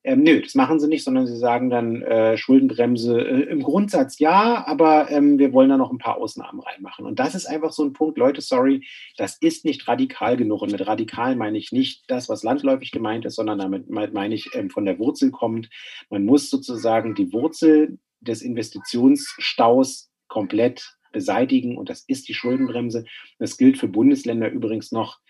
[0.04, 4.18] Ähm, nö, das machen sie nicht, sondern sie sagen dann äh, Schuldenbremse äh, im Grundsatz
[4.18, 7.06] ja, aber ähm, wir wollen da noch ein paar Ausnahmen reinmachen.
[7.06, 8.84] Und das ist einfach so ein Punkt, Leute, sorry,
[9.16, 10.62] das ist nicht radikal genug.
[10.62, 14.50] Und mit radikal meine ich nicht das, was landläufig gemeint ist, sondern damit meine ich
[14.54, 15.68] ähm, von der Wurzel kommt.
[16.10, 23.04] Man muss sozusagen die Wurzel des Investitionsstaus komplett beseitigen und das ist die Schuldenbremse.
[23.38, 25.20] Das gilt für Bundesländer übrigens noch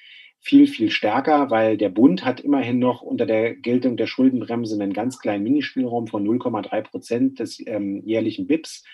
[0.43, 4.93] viel, viel stärker, weil der Bund hat immerhin noch unter der Geltung der Schuldenbremse einen
[4.93, 8.84] ganz kleinen Minispielraum von 0,3 Prozent des ähm, jährlichen BIPs,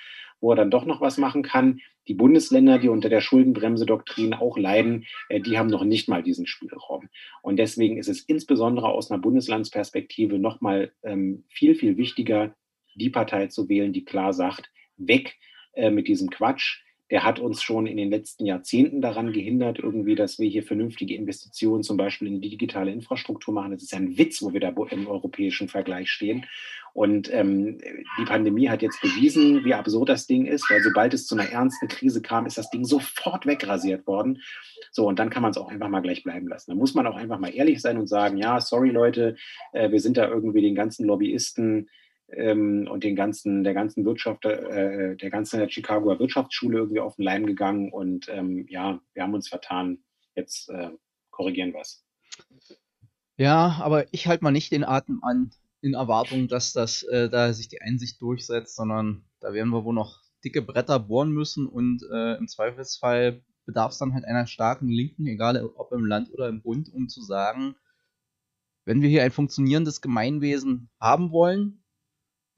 [0.40, 1.80] wo er dann doch noch was machen kann.
[2.06, 6.46] Die Bundesländer, die unter der Schuldenbremse-Doktrin auch leiden, äh, die haben noch nicht mal diesen
[6.46, 7.08] Spielraum.
[7.40, 12.54] Und deswegen ist es insbesondere aus einer Bundeslandsperspektive nochmal ähm, viel, viel wichtiger,
[12.94, 15.34] die Partei zu wählen, die klar sagt, weg
[15.72, 20.14] äh, mit diesem Quatsch der hat uns schon in den letzten Jahrzehnten daran gehindert, irgendwie,
[20.14, 23.72] dass wir hier vernünftige Investitionen zum Beispiel in die digitale Infrastruktur machen.
[23.72, 26.46] Das ist ja ein Witz, wo wir da im europäischen Vergleich stehen.
[26.94, 27.78] Und ähm,
[28.18, 31.48] die Pandemie hat jetzt bewiesen, wie absurd das Ding ist, weil sobald es zu einer
[31.48, 34.42] ernsten Krise kam, ist das Ding sofort wegrasiert worden.
[34.90, 36.72] So, und dann kann man es auch einfach mal gleich bleiben lassen.
[36.72, 39.36] Da muss man auch einfach mal ehrlich sein und sagen, ja, sorry Leute,
[39.72, 41.88] äh, wir sind da irgendwie den ganzen Lobbyisten
[42.30, 47.24] ähm, und den ganzen, der ganzen Wirtschaft, äh, der ganzen Chicagoer Wirtschaftsschule irgendwie auf den
[47.24, 49.98] Leim gegangen und ähm, ja, wir haben uns vertan.
[50.34, 50.90] Jetzt äh,
[51.30, 52.04] korrigieren wir es.
[53.36, 57.52] Ja, aber ich halte mal nicht den Atem an in Erwartung, dass das äh, da
[57.52, 62.02] sich die Einsicht durchsetzt, sondern da werden wir wohl noch dicke Bretter bohren müssen und
[62.12, 66.48] äh, im Zweifelsfall bedarf es dann halt einer starken Linken, egal ob im Land oder
[66.48, 67.76] im Bund, um zu sagen,
[68.84, 71.84] wenn wir hier ein funktionierendes Gemeinwesen haben wollen,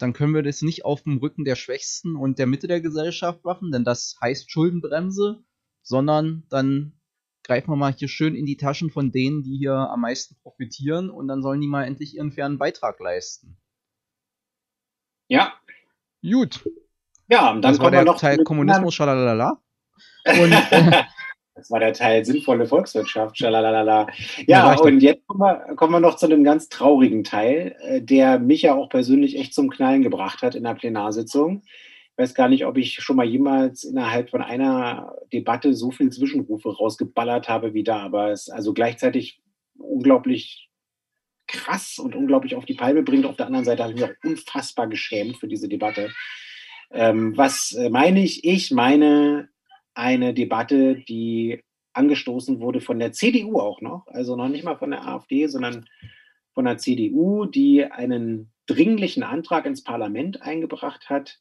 [0.01, 3.45] dann können wir das nicht auf dem Rücken der Schwächsten und der Mitte der Gesellschaft
[3.45, 5.43] machen, denn das heißt Schuldenbremse,
[5.83, 6.93] sondern dann
[7.45, 11.11] greifen wir mal hier schön in die Taschen von denen, die hier am meisten profitieren
[11.11, 13.57] und dann sollen die mal endlich ihren fairen Beitrag leisten.
[15.29, 15.55] Ja.
[16.23, 16.69] Gut.
[17.29, 19.63] Ja, und dann das war der Teil Kommunismus, schalalala.
[20.27, 21.05] Und äh,
[21.61, 23.37] Das war der Teil sinnvolle Volkswirtschaft.
[23.37, 24.07] Schalalala.
[24.47, 28.01] Ja, ja und jetzt kommen wir, kommen wir noch zu einem ganz traurigen Teil, äh,
[28.01, 31.63] der mich ja auch persönlich echt zum Knallen gebracht hat in der Plenarsitzung.
[31.67, 36.11] Ich weiß gar nicht, ob ich schon mal jemals innerhalb von einer Debatte so viel
[36.11, 39.43] Zwischenrufe rausgeballert habe wie da, aber es also gleichzeitig
[39.77, 40.71] unglaublich
[41.47, 43.27] krass und unglaublich auf die Palme bringt.
[43.27, 46.11] Auf der anderen Seite habe ich mich auch unfassbar geschämt für diese Debatte.
[46.91, 48.45] Ähm, was äh, meine ich?
[48.45, 49.50] Ich meine
[49.95, 51.61] eine Debatte, die
[51.93, 55.87] angestoßen wurde von der CDU auch noch, also noch nicht mal von der AfD, sondern
[56.53, 61.41] von der CDU, die einen dringlichen Antrag ins Parlament eingebracht hat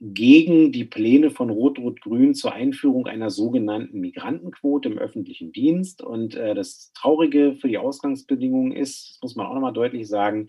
[0.00, 6.02] gegen die Pläne von Rot-Rot-Grün zur Einführung einer sogenannten Migrantenquote im öffentlichen Dienst.
[6.02, 10.48] Und äh, das Traurige für die Ausgangsbedingungen ist, das muss man auch nochmal deutlich sagen,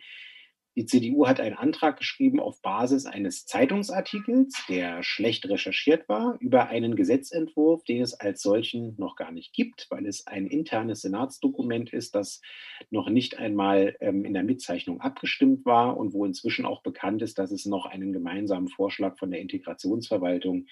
[0.76, 6.68] die CDU hat einen Antrag geschrieben auf Basis eines Zeitungsartikels, der schlecht recherchiert war, über
[6.68, 11.94] einen Gesetzentwurf, den es als solchen noch gar nicht gibt, weil es ein internes Senatsdokument
[11.94, 12.42] ist, das
[12.90, 17.38] noch nicht einmal ähm, in der Mitzeichnung abgestimmt war und wo inzwischen auch bekannt ist,
[17.38, 20.66] dass es noch einen gemeinsamen Vorschlag von der Integrationsverwaltung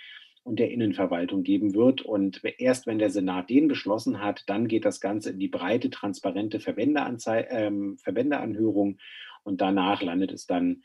[0.44, 2.02] und der Innenverwaltung geben wird.
[2.02, 5.90] Und erst wenn der Senat den beschlossen hat, dann geht das Ganze in die breite,
[5.90, 8.98] transparente ähm, Verbändeanhörung
[9.44, 10.84] und danach landet es dann,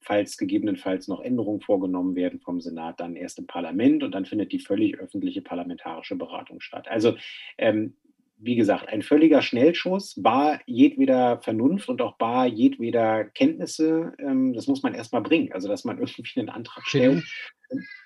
[0.00, 4.52] falls gegebenenfalls noch Änderungen vorgenommen werden vom Senat, dann erst im Parlament und dann findet
[4.52, 6.88] die völlig öffentliche parlamentarische Beratung statt.
[6.88, 7.16] Also
[7.58, 7.96] ähm,
[8.42, 14.14] wie gesagt, ein völliger Schnellschuss, bar jedweder Vernunft und auch bar jedweder Kenntnisse.
[14.18, 15.52] Ähm, das muss man erstmal bringen.
[15.52, 17.22] Also, dass man irgendwie einen Antrag stellt,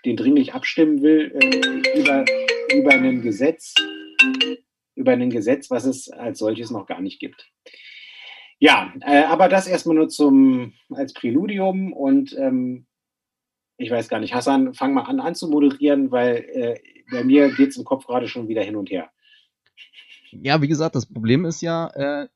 [0.04, 2.24] den dringlich abstimmen will äh, über,
[2.74, 3.74] über ein Gesetz,
[4.96, 7.50] über ein Gesetz, was es als solches noch gar nicht gibt.
[8.58, 12.86] Ja, äh, aber das erstmal nur zum als Präludium und ähm,
[13.76, 16.80] ich weiß gar nicht, Hassan, fang mal an anzumoderieren, weil äh,
[17.10, 19.10] bei mir geht es im Kopf gerade schon wieder hin und her.
[20.30, 22.28] Ja, wie gesagt, das Problem ist ja, äh,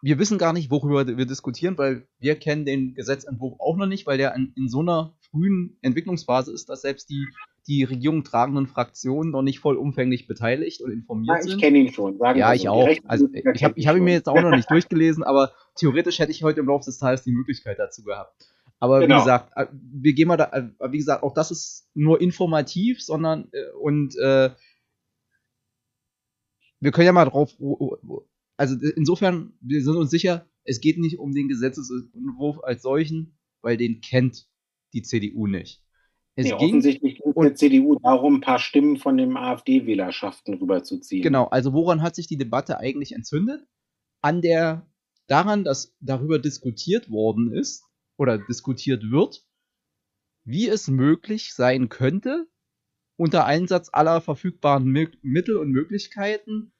[0.00, 4.06] wir wissen gar nicht, worüber wir diskutieren, weil wir kennen den Gesetzentwurf auch noch nicht,
[4.06, 7.26] weil der in, in so einer frühen Entwicklungsphase ist, dass selbst die
[7.68, 11.52] die Regierung tragenden Fraktionen noch nicht vollumfänglich beteiligt und informiert ja, ich sind.
[11.56, 12.18] Ich kenne ihn schon.
[12.18, 12.70] Sagen ja, ich so.
[12.70, 12.88] auch.
[13.04, 16.42] Also ich habe hab ihn mir jetzt auch noch nicht durchgelesen, aber theoretisch hätte ich
[16.42, 18.48] heute im Laufe des Tages die Möglichkeit dazu gehabt.
[18.80, 19.16] Aber genau.
[19.16, 23.02] wie gesagt, äh, wir gehen mal da, äh, wie gesagt, auch das ist nur informativ,
[23.02, 24.50] sondern äh, und äh,
[26.80, 27.54] wir können ja mal drauf,
[28.56, 33.76] also insofern, wir sind uns sicher, es geht nicht um den Gesetzesentwurf als solchen, weil
[33.76, 34.46] den kennt
[34.92, 35.82] die CDU nicht.
[36.38, 41.24] Es nee, ging offensichtlich ging der CDU darum, ein paar Stimmen von den AfD-Wählerschaften rüberzuziehen.
[41.24, 43.66] Genau, also woran hat sich die Debatte eigentlich entzündet?
[44.20, 44.86] An der,
[45.26, 47.82] daran, dass darüber diskutiert worden ist
[48.16, 49.44] oder diskutiert wird,
[50.44, 52.46] wie es möglich sein könnte,
[53.16, 54.86] unter Einsatz aller verfügbaren
[55.22, 56.72] Mittel und Möglichkeiten,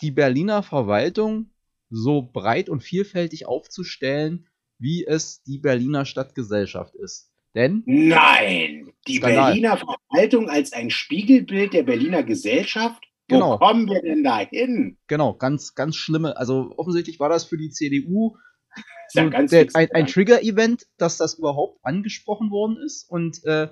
[0.00, 1.50] die Berliner Verwaltung
[1.90, 7.30] so breit und vielfältig aufzustellen, wie es die Berliner Stadtgesellschaft ist.
[7.56, 7.82] Denn?
[7.86, 9.46] Nein, die Skandal.
[9.46, 13.02] Berliner Verwaltung als ein Spiegelbild der Berliner Gesellschaft?
[13.28, 13.54] Genau.
[13.54, 14.98] Wo kommen wir denn da hin?
[15.06, 16.36] Genau, ganz, ganz schlimme.
[16.36, 18.36] Also offensichtlich war das für die CDU
[19.14, 20.06] ja so ganz der, ein, ein.
[20.06, 23.10] Trigger-Event, dass das überhaupt angesprochen worden ist.
[23.10, 23.68] Und äh,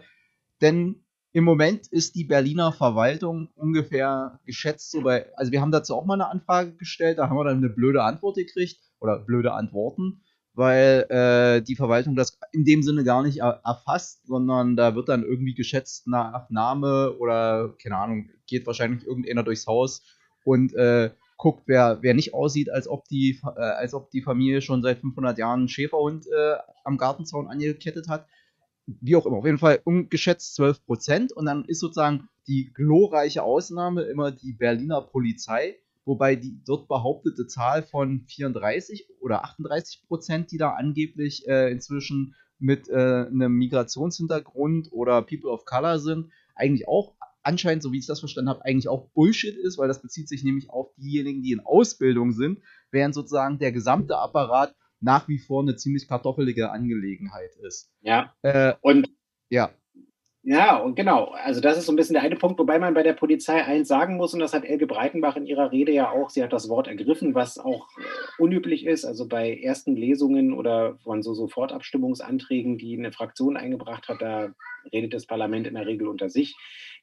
[0.63, 5.95] denn im Moment ist die Berliner Verwaltung ungefähr geschätzt so bei, also wir haben dazu
[5.95, 9.53] auch mal eine Anfrage gestellt, da haben wir dann eine blöde Antwort gekriegt oder blöde
[9.53, 10.23] Antworten,
[10.55, 15.09] weil äh, die Verwaltung das in dem Sinne gar nicht er erfasst, sondern da wird
[15.09, 20.03] dann irgendwie geschätzt nach Name oder keine Ahnung, geht wahrscheinlich irgendeiner durchs Haus
[20.45, 24.61] und äh, guckt, wer, wer nicht aussieht, als ob, die, äh, als ob die Familie
[24.61, 28.27] schon seit 500 Jahren einen Schäferhund äh, am Gartenzaun angekettet hat.
[28.87, 31.33] Wie auch immer, auf jeden Fall ungeschätzt 12 Prozent.
[31.33, 37.47] Und dann ist sozusagen die glorreiche Ausnahme immer die Berliner Polizei, wobei die dort behauptete
[37.47, 44.93] Zahl von 34 oder 38 Prozent, die da angeblich äh, inzwischen mit äh, einem Migrationshintergrund
[44.93, 48.89] oder People of Color sind, eigentlich auch anscheinend, so wie ich das verstanden habe, eigentlich
[48.89, 53.15] auch Bullshit ist, weil das bezieht sich nämlich auf diejenigen, die in Ausbildung sind, während
[53.15, 57.91] sozusagen der gesamte Apparat nach wie vor eine ziemlich kartoffelige Angelegenheit ist.
[58.01, 59.11] Ja, Äh, und
[59.51, 59.71] ja,
[60.47, 61.31] Ja, und genau.
[61.43, 63.89] Also das ist so ein bisschen der eine Punkt, wobei man bei der Polizei eins
[63.89, 66.69] sagen muss, und das hat Elke Breitenbach in ihrer Rede ja auch, sie hat das
[66.69, 68.03] Wort ergriffen, was auch äh,
[68.43, 69.07] unüblich ist.
[69.07, 74.53] Also bei ersten Lesungen oder von so Sofortabstimmungsanträgen, die eine Fraktion eingebracht hat, da
[74.93, 76.55] redet das Parlament in der Regel unter sich.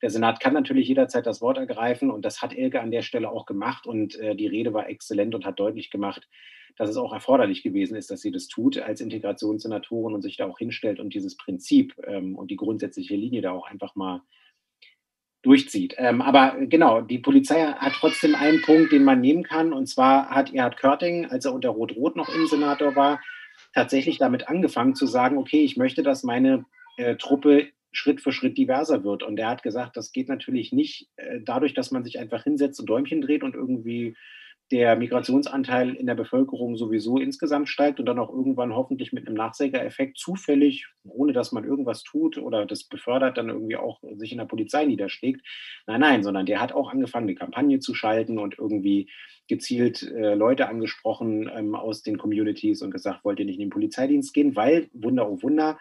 [0.04, 3.32] Der Senat kann natürlich jederzeit das Wort ergreifen und das hat Elke an der Stelle
[3.32, 6.28] auch gemacht und äh, die Rede war exzellent und hat deutlich gemacht,
[6.78, 10.45] dass es auch erforderlich gewesen ist, dass sie das tut als Integrationssenatorin und sich da
[10.45, 14.22] auch hinstellt und dieses Prinzip ähm, und die grundsätzliche Linie da auch einfach mal
[15.41, 15.95] durchzieht.
[15.97, 19.74] Ähm, aber genau, die Polizei hat trotzdem einen Punkt, den man nehmen kann.
[19.74, 23.22] Und zwar hat Erhard Körting, als er unter Rot-Rot noch Innensenator war,
[23.74, 26.65] tatsächlich damit angefangen zu sagen, okay, ich möchte, dass meine
[26.97, 29.24] äh, Truppe Schritt für Schritt diverser wird.
[29.24, 32.80] Und er hat gesagt, das geht natürlich nicht äh, dadurch, dass man sich einfach hinsetzt
[32.80, 34.15] und Däumchen dreht und irgendwie
[34.72, 39.36] der Migrationsanteil in der Bevölkerung sowieso insgesamt steigt und dann auch irgendwann hoffentlich mit einem
[39.36, 44.38] Nachsägereffekt zufällig, ohne dass man irgendwas tut oder das befördert, dann irgendwie auch sich in
[44.38, 45.45] der Polizei niederschlägt.
[45.88, 49.09] Nein, nein, sondern der hat auch angefangen, eine Kampagne zu schalten und irgendwie
[49.47, 53.69] gezielt äh, Leute angesprochen ähm, aus den Communities und gesagt, wollt ihr nicht in den
[53.69, 55.78] Polizeidienst gehen, weil, Wunder, oh Wunder,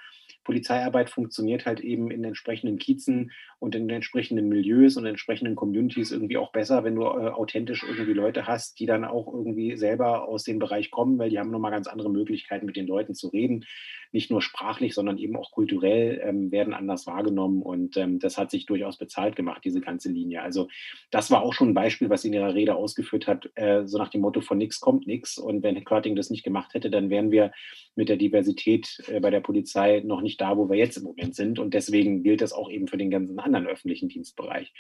[0.51, 3.31] Polizeiarbeit funktioniert halt eben in entsprechenden Kiezen
[3.61, 8.15] und in entsprechenden Milieus und entsprechenden Communities irgendwie auch besser, wenn du äh, authentisch irgendwie
[8.15, 11.71] Leute hast, die dann auch irgendwie selber aus dem Bereich kommen, weil die haben nochmal
[11.71, 13.65] ganz andere Möglichkeiten, mit den Leuten zu reden.
[14.13, 18.51] Nicht nur sprachlich, sondern eben auch kulturell ähm, werden anders wahrgenommen und ähm, das hat
[18.51, 20.43] sich durchaus bezahlt gemacht, diese ganze Linie.
[20.43, 20.69] Also
[21.11, 23.99] das war auch schon ein Beispiel, was sie in ihrer Rede ausgeführt hat, äh, so
[23.99, 27.11] nach dem Motto von nix kommt nix und wenn Körting das nicht gemacht hätte, dann
[27.11, 27.53] wären wir
[27.95, 31.35] mit der Diversität äh, bei der Polizei noch nicht da, wo wir jetzt im Moment
[31.35, 31.59] sind.
[31.59, 34.73] Und deswegen gilt das auch eben für den ganzen anderen öffentlichen Dienstbereich.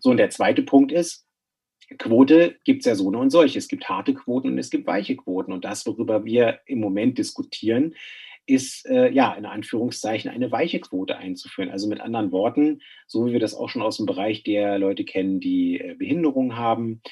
[0.00, 1.26] So, und der zweite Punkt ist,
[1.98, 3.58] Quote gibt es ja so eine und solche.
[3.58, 5.52] Es gibt harte Quoten und es gibt weiche Quoten.
[5.52, 7.94] Und das, worüber wir im Moment diskutieren,
[8.52, 11.70] ist äh, ja in Anführungszeichen eine weiche Quote einzuführen.
[11.70, 15.04] Also mit anderen Worten, so wie wir das auch schon aus dem Bereich der Leute
[15.04, 17.02] kennen, die äh, Behinderung haben,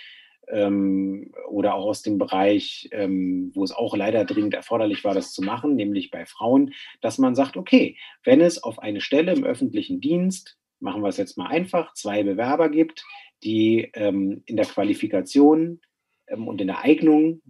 [0.50, 5.32] ähm, oder auch aus dem Bereich, ähm, wo es auch leider dringend erforderlich war, das
[5.32, 9.44] zu machen, nämlich bei Frauen, dass man sagt, okay, wenn es auf eine Stelle im
[9.44, 13.04] öffentlichen Dienst, machen wir es jetzt mal einfach, zwei Bewerber gibt,
[13.42, 15.80] die ähm, in der Qualifikation
[16.26, 17.42] ähm, und in der Eignung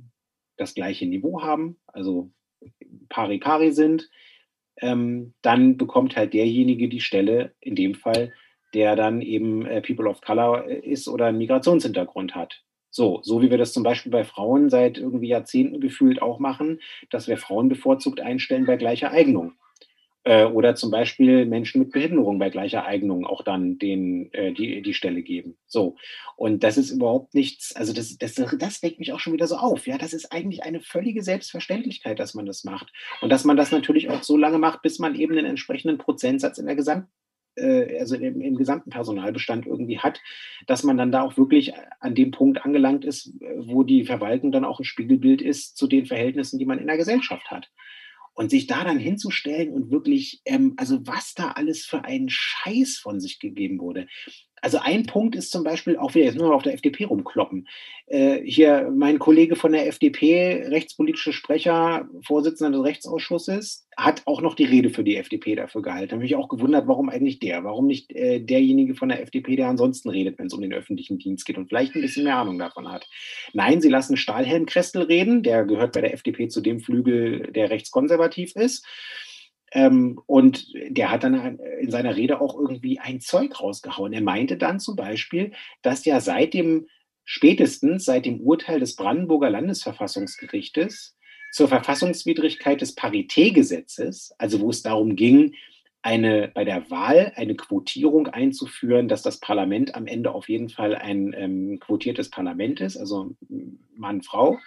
[0.57, 2.30] das gleiche Niveau haben, also
[3.09, 4.09] pari pari sind,
[4.80, 8.32] ähm, dann bekommt halt derjenige die Stelle, in dem Fall,
[8.74, 12.62] der dann eben äh, People of Color äh, ist oder einen Migrationshintergrund hat.
[12.91, 16.80] So, so wie wir das zum Beispiel bei Frauen seit irgendwie Jahrzehnten gefühlt auch machen,
[17.11, 19.55] dass wir Frauen bevorzugt einstellen bei gleicher Eignung.
[20.23, 24.83] Äh, oder zum Beispiel Menschen mit Behinderung bei gleicher Eignung auch dann den, äh, die,
[24.83, 25.57] die Stelle geben.
[25.66, 25.97] So.
[26.37, 29.57] Und das ist überhaupt nichts, also das, das, das regt mich auch schon wieder so
[29.57, 29.87] auf.
[29.87, 32.93] Ja, das ist eigentlich eine völlige Selbstverständlichkeit, dass man das macht.
[33.23, 36.59] Und dass man das natürlich auch so lange macht, bis man eben einen entsprechenden Prozentsatz
[36.59, 37.07] in der Gesamt
[37.59, 40.23] also im, im, gesamten Personalbestand irgendwie hat,
[40.66, 44.64] dass man dann da auch wirklich an dem Punkt angelangt ist, wo die Verwaltung dann
[44.64, 47.68] auch ein Spiegelbild ist zu den Verhältnissen, die man in der Gesellschaft hat.
[48.33, 52.99] Und sich da dann hinzustellen und wirklich, ähm, also was da alles für einen Scheiß
[52.99, 54.07] von sich gegeben wurde.
[54.63, 57.67] Also ein Punkt ist zum Beispiel auch wieder jetzt nur auf der FDP rumkloppen.
[58.07, 64.55] Äh, hier mein Kollege von der FDP, rechtspolitische Sprecher, Vorsitzender des Rechtsausschusses, hat auch noch
[64.55, 66.09] die Rede für die FDP dafür gehalten.
[66.09, 67.65] Da habe ich auch gewundert, warum eigentlich der?
[67.65, 71.19] Warum nicht äh, derjenige von der FDP, der ansonsten redet, wenn es um den öffentlichen
[71.19, 73.09] Dienst geht und vielleicht ein bisschen mehr Ahnung davon hat?
[73.53, 77.71] Nein, sie lassen Stahlhelm Krestel reden, der gehört bei der FDP zu dem Flügel, der
[77.71, 78.85] rechtskonservativ ist.
[79.73, 84.12] Ähm, und der hat dann in seiner Rede auch irgendwie ein Zeug rausgehauen.
[84.12, 85.53] Er meinte dann zum Beispiel,
[85.83, 86.89] dass ja seit dem,
[87.25, 91.16] spätestens seit dem Urteil des Brandenburger Landesverfassungsgerichtes
[91.53, 95.55] zur Verfassungswidrigkeit des Paritätgesetzes, also wo es darum ging,
[96.03, 100.95] eine, bei der Wahl eine Quotierung einzuführen, dass das Parlament am Ende auf jeden Fall
[100.95, 103.37] ein ähm, quotiertes Parlament ist, also
[103.95, 104.59] Mann, Frau,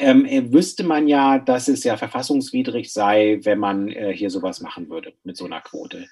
[0.00, 4.60] ähm, äh, wüsste man ja, dass es ja verfassungswidrig sei, wenn man äh, hier sowas
[4.60, 6.08] machen würde mit so einer Quote.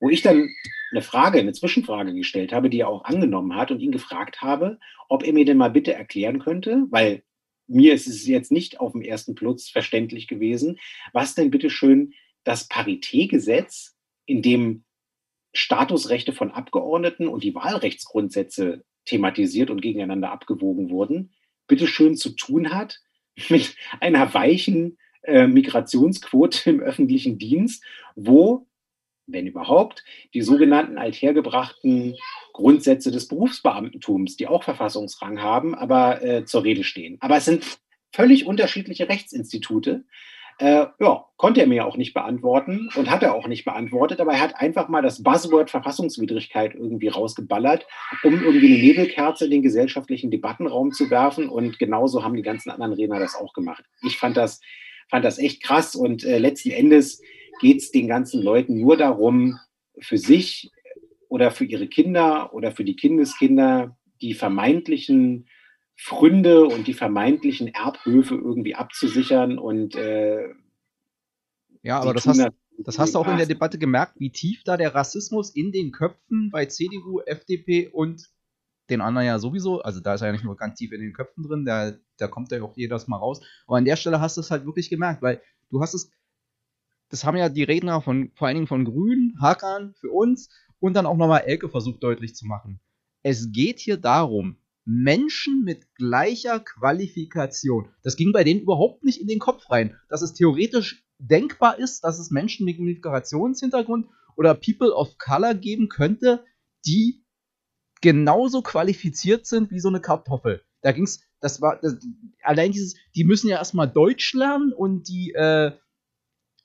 [0.00, 0.48] Wo ich dann
[0.92, 4.78] eine Frage, eine Zwischenfrage gestellt habe, die er auch angenommen hat und ihn gefragt habe,
[5.08, 7.22] ob er mir denn mal bitte erklären könnte, weil
[7.66, 10.78] mir ist es jetzt nicht auf dem ersten Plutz verständlich gewesen,
[11.12, 12.14] was denn bitte schön
[12.44, 14.84] das Paritätgesetz, in dem
[15.52, 21.34] Statusrechte von Abgeordneten und die Wahlrechtsgrundsätze thematisiert und gegeneinander abgewogen wurden,
[21.66, 23.00] bitte schön zu tun hat
[23.48, 27.82] mit einer weichen äh, Migrationsquote im öffentlichen Dienst,
[28.14, 28.66] wo,
[29.26, 30.04] wenn überhaupt,
[30.34, 32.16] die sogenannten althergebrachten
[32.52, 37.16] Grundsätze des Berufsbeamtentums, die auch Verfassungsrang haben, aber äh, zur Rede stehen.
[37.20, 37.78] Aber es sind
[38.12, 40.04] völlig unterschiedliche Rechtsinstitute,
[40.58, 44.32] äh, ja, konnte er mir auch nicht beantworten und hat er auch nicht beantwortet, aber
[44.32, 47.86] er hat einfach mal das Buzzword Verfassungswidrigkeit irgendwie rausgeballert,
[48.22, 51.48] um irgendwie eine Nebelkerze in den gesellschaftlichen Debattenraum zu werfen.
[51.48, 53.84] Und genauso haben die ganzen anderen Redner das auch gemacht.
[54.02, 54.60] Ich fand das,
[55.10, 57.20] fand das echt krass und äh, letzten Endes
[57.60, 59.58] geht es den ganzen Leuten nur darum,
[60.00, 60.70] für sich
[61.28, 65.46] oder für ihre Kinder oder für die Kindeskinder die vermeintlichen
[65.96, 70.48] Fründe und die vermeintlichen Erbhöfe irgendwie abzusichern und äh,
[71.82, 74.76] ja, aber das hast, das hast du auch in der Debatte gemerkt, wie tief da
[74.76, 78.30] der Rassismus in den Köpfen bei CDU, FDP und
[78.90, 81.12] den anderen ja sowieso, also da ist er ja nicht nur ganz tief in den
[81.12, 83.40] Köpfen drin, da, da kommt ja auch jedes Mal raus.
[83.66, 85.40] Aber an der Stelle hast du es halt wirklich gemerkt, weil
[85.70, 86.10] du hast es,
[87.08, 90.94] das haben ja die Redner von, vor allen Dingen von Grünen, Hakan für uns und
[90.94, 92.80] dann auch nochmal Elke versucht deutlich zu machen.
[93.22, 97.88] Es geht hier darum, Menschen mit gleicher Qualifikation.
[98.02, 102.04] Das ging bei denen überhaupt nicht in den Kopf rein, dass es theoretisch denkbar ist,
[102.04, 104.06] dass es Menschen mit Migrationshintergrund
[104.36, 106.44] oder People of Color geben könnte,
[106.86, 107.24] die
[108.02, 110.62] genauso qualifiziert sind wie so eine Kartoffel.
[110.82, 111.96] Da ging's, das war, das,
[112.42, 115.72] allein dieses, die müssen ja erstmal Deutsch lernen und die, äh,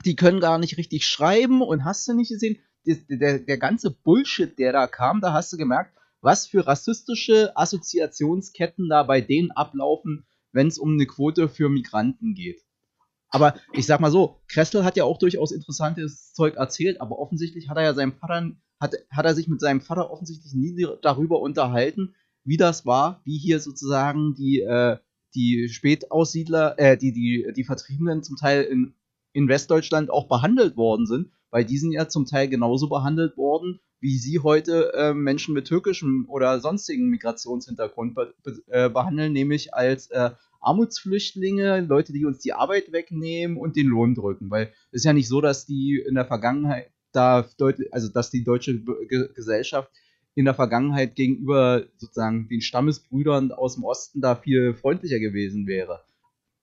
[0.04, 3.92] die können gar nicht richtig schreiben und hast du nicht gesehen, der, der, der ganze
[3.92, 9.52] Bullshit, der da kam, da hast du gemerkt, was für rassistische Assoziationsketten da bei denen
[9.52, 12.62] ablaufen, wenn es um eine Quote für Migranten geht.
[13.30, 17.70] Aber ich sag mal so, Kressel hat ja auch durchaus interessantes Zeug erzählt, aber offensichtlich
[17.70, 21.40] hat er ja seinem Vater, hat, hat er sich mit seinem Vater offensichtlich nie darüber
[21.40, 24.98] unterhalten, wie das war, wie hier sozusagen die, äh,
[25.36, 28.96] die Spätaussiedler, äh, die, die, die Vertriebenen zum Teil in,
[29.40, 33.80] in Westdeutschland auch behandelt worden sind, weil die sind ja zum Teil genauso behandelt worden
[34.02, 38.34] wie sie heute äh, Menschen mit türkischem oder sonstigen Migrationshintergrund be
[38.68, 40.32] äh, behandeln, nämlich als äh,
[40.62, 44.50] Armutsflüchtlinge, Leute, die uns die Arbeit wegnehmen und den Lohn drücken.
[44.50, 48.30] Weil es ist ja nicht so, dass die in der Vergangenheit da deutlich, also dass
[48.30, 49.92] die deutsche Ge Gesellschaft
[50.36, 56.02] in der Vergangenheit gegenüber sozusagen den Stammesbrüdern aus dem Osten da viel freundlicher gewesen wäre.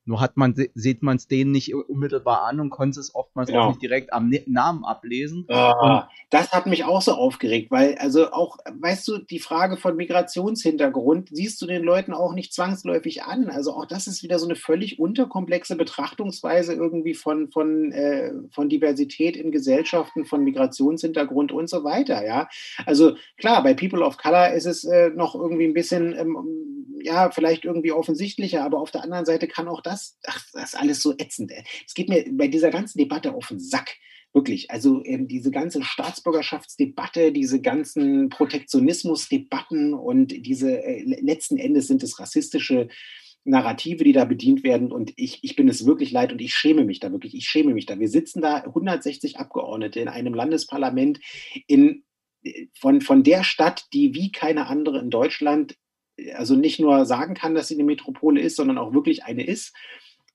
[0.06, 3.64] Nur hat man, sieht man es denen nicht unmittelbar an und konnte es oftmals genau.
[3.64, 5.46] auch nicht direkt am Namen ablesen.
[5.48, 9.96] Ah, das hat mich auch so aufgeregt, weil, also auch, weißt du, die Frage von
[9.96, 13.48] Migrationshintergrund siehst du den Leuten auch nicht zwangsläufig an.
[13.48, 18.68] Also auch das ist wieder so eine völlig unterkomplexe Betrachtungsweise irgendwie von, von, äh, von
[18.68, 22.48] Diversität in Gesellschaften, von Migrationshintergrund und so weiter, ja.
[22.84, 26.36] Also klar, bei People of Color ist es äh, noch irgendwie ein bisschen, ähm,
[27.02, 29.95] ja, vielleicht irgendwie offensichtlicher, aber auf der anderen Seite kann auch das,
[30.26, 31.52] ach, das ist alles so ätzend.
[31.86, 33.96] Es geht mir bei dieser ganzen Debatte auf den Sack.
[34.32, 42.02] Wirklich, also ähm, diese ganze Staatsbürgerschaftsdebatte, diese ganzen Protektionismusdebatten und diese äh, letzten Endes sind
[42.02, 42.88] es rassistische
[43.46, 44.92] Narrative, die da bedient werden.
[44.92, 47.34] Und ich, ich bin es wirklich leid und ich schäme mich da wirklich.
[47.34, 47.98] Ich schäme mich da.
[47.98, 51.20] Wir sitzen da 160 Abgeordnete in einem Landesparlament
[51.66, 52.04] in,
[52.42, 55.76] äh, von, von der Stadt, die wie keine andere in Deutschland
[56.34, 59.74] also nicht nur sagen kann, dass sie eine Metropole ist, sondern auch wirklich eine ist.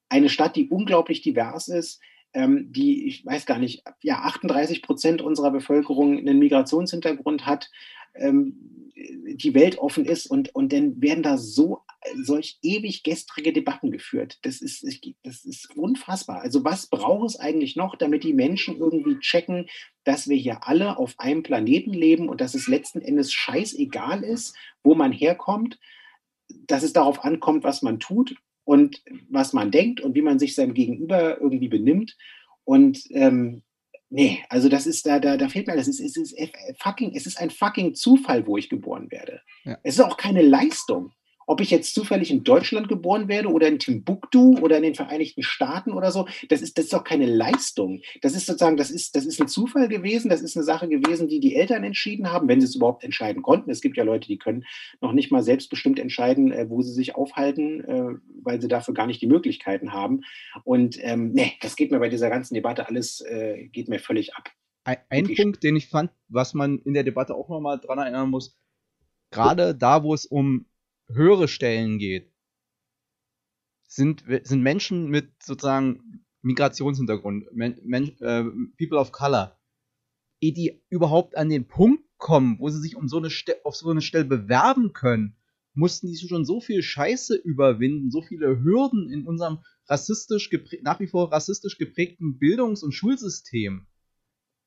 [0.09, 1.99] Eine Stadt, die unglaublich divers ist,
[2.33, 7.69] ähm, die, ich weiß gar nicht, ja, 38 Prozent unserer Bevölkerung einen Migrationshintergrund hat,
[8.15, 11.81] ähm, die Welt offen ist und, und dann werden da so
[12.15, 14.39] solch ewig gestrige Debatten geführt.
[14.41, 14.83] Das ist,
[15.23, 16.41] das ist unfassbar.
[16.41, 19.67] Also was braucht es eigentlich noch, damit die Menschen irgendwie checken,
[20.03, 24.55] dass wir hier alle auf einem Planeten leben und dass es letzten Endes scheißegal ist,
[24.83, 25.79] wo man herkommt,
[26.67, 30.55] dass es darauf ankommt, was man tut und was man denkt und wie man sich
[30.55, 32.17] seinem Gegenüber irgendwie benimmt
[32.63, 33.61] Und ähm,
[34.09, 36.35] nee, also das ist da, da, da fehlt mir, das ist, es ist
[36.79, 39.41] fucking, es ist ein fucking Zufall, wo ich geboren werde.
[39.63, 39.77] Ja.
[39.83, 41.11] Es ist auch keine Leistung
[41.47, 45.43] ob ich jetzt zufällig in Deutschland geboren werde oder in Timbuktu oder in den Vereinigten
[45.43, 48.01] Staaten oder so, das ist, das ist doch keine Leistung.
[48.21, 51.27] Das ist sozusagen, das ist, das ist ein Zufall gewesen, das ist eine Sache gewesen,
[51.27, 53.69] die die Eltern entschieden haben, wenn sie es überhaupt entscheiden konnten.
[53.69, 54.65] Es gibt ja Leute, die können
[55.01, 59.07] noch nicht mal selbstbestimmt entscheiden, äh, wo sie sich aufhalten, äh, weil sie dafür gar
[59.07, 60.21] nicht die Möglichkeiten haben.
[60.63, 64.35] Und ähm, nee, das geht mir bei dieser ganzen Debatte alles, äh, geht mir völlig
[64.35, 64.49] ab.
[64.83, 68.29] Ein, ein Punkt, den ich fand, was man in der Debatte auch nochmal dran erinnern
[68.29, 68.57] muss,
[69.29, 70.65] gerade da, wo es um
[71.13, 72.31] höhere Stellen geht,
[73.87, 78.43] sind, sind Menschen mit sozusagen Migrationshintergrund, men, men, äh,
[78.77, 79.59] People of Color,
[80.39, 83.29] ehe die überhaupt an den Punkt kommen, wo sie sich um so eine
[83.63, 85.35] auf so eine Stelle bewerben können,
[85.73, 90.49] mussten die schon so viel Scheiße überwinden, so viele Hürden in unserem rassistisch
[90.81, 93.87] nach wie vor rassistisch geprägten Bildungs- und Schulsystem.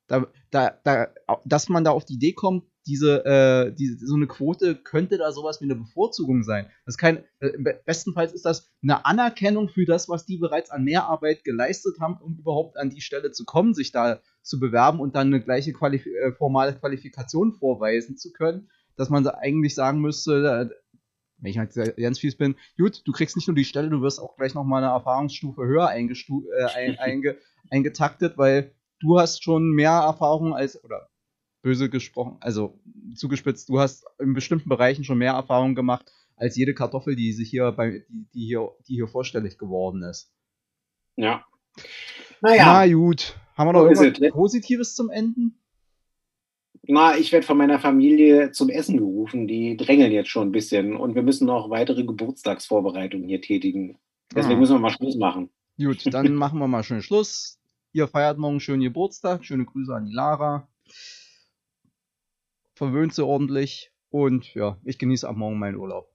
[0.06, 1.14] Da, da, da,
[1.44, 5.32] dass man da auf die Idee kommt, diese, äh, die, so eine Quote könnte da
[5.32, 6.66] sowas wie eine Bevorzugung sein.
[6.84, 7.52] Das ist kein, äh,
[7.86, 12.36] bestenfalls ist das eine Anerkennung für das, was die bereits an Mehrarbeit geleistet haben, um
[12.36, 16.06] überhaupt an die Stelle zu kommen, sich da zu bewerben und dann eine gleiche Qualif
[16.06, 20.74] äh, formale Qualifikation vorweisen zu können, dass man eigentlich sagen müsste, äh,
[21.38, 24.20] wenn ich halt ganz fies bin, gut, du kriegst nicht nur die Stelle, du wirst
[24.20, 27.36] auch gleich nochmal eine Erfahrungsstufe höher eingestu äh, ein, einge
[27.70, 31.08] eingetaktet, weil du hast schon mehr Erfahrung als, oder
[31.64, 32.78] böse gesprochen, also
[33.16, 37.48] zugespitzt, du hast in bestimmten Bereichen schon mehr Erfahrung gemacht als jede Kartoffel, die sich
[37.48, 40.30] hier bei, die, die hier, die hier vorstellig geworden ist.
[41.16, 41.44] Ja.
[42.42, 42.64] Naja.
[42.86, 43.34] Na gut.
[43.56, 44.28] Haben wir noch irgendwas ne?
[44.28, 45.58] Positives zum Enden?
[46.82, 49.46] Na, ich werde von meiner Familie zum Essen gerufen.
[49.46, 53.96] Die drängeln jetzt schon ein bisschen und wir müssen noch weitere Geburtstagsvorbereitungen hier tätigen.
[54.34, 54.60] Deswegen ah.
[54.60, 55.48] müssen wir mal Schluss machen.
[55.78, 57.58] Gut, dann machen wir mal schön Schluss.
[57.92, 59.46] Ihr feiert morgen schönen Geburtstag.
[59.46, 60.68] Schöne Grüße an die Lara
[62.74, 66.08] verwöhnt sie ordentlich und ja, ich genieße ab morgen meinen Urlaub.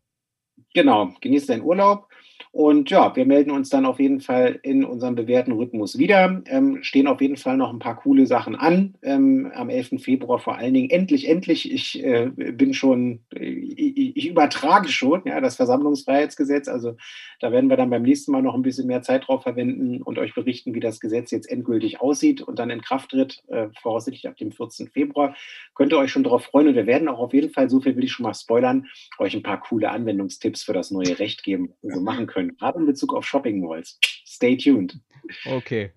[0.74, 2.10] Genau, genieße deinen Urlaub
[2.52, 6.42] und ja, wir melden uns dann auf jeden Fall in unserem bewährten Rhythmus wieder.
[6.48, 8.96] Ähm, stehen auf jeden Fall noch ein paar coole Sachen an.
[9.04, 10.02] Ähm, am 11.
[10.02, 10.90] Februar vor allen Dingen.
[10.90, 11.72] Endlich, endlich.
[11.72, 16.68] Ich äh, bin schon, ich, ich, übertrage schon ja, das Versammlungsfreiheitsgesetz.
[16.68, 16.96] Also
[17.40, 20.18] da werden wir dann beim nächsten Mal noch ein bisschen mehr Zeit drauf verwenden und
[20.18, 24.28] euch berichten, wie das Gesetz jetzt endgültig aussieht und dann in Kraft tritt, äh, voraussichtlich
[24.28, 24.88] ab dem 14.
[24.88, 25.36] Februar.
[25.76, 27.96] Könnt ihr euch schon darauf freuen und wir werden auch auf jeden Fall, so viel
[27.96, 28.88] will ich schon mal spoilern,
[29.20, 32.58] euch ein paar coole Anwendungstipps für das neue Recht geben, was wir machen können können,
[32.58, 34.00] gerade in Bezug auf Shopping Malls.
[34.26, 35.00] Stay tuned.
[35.46, 35.92] Okay.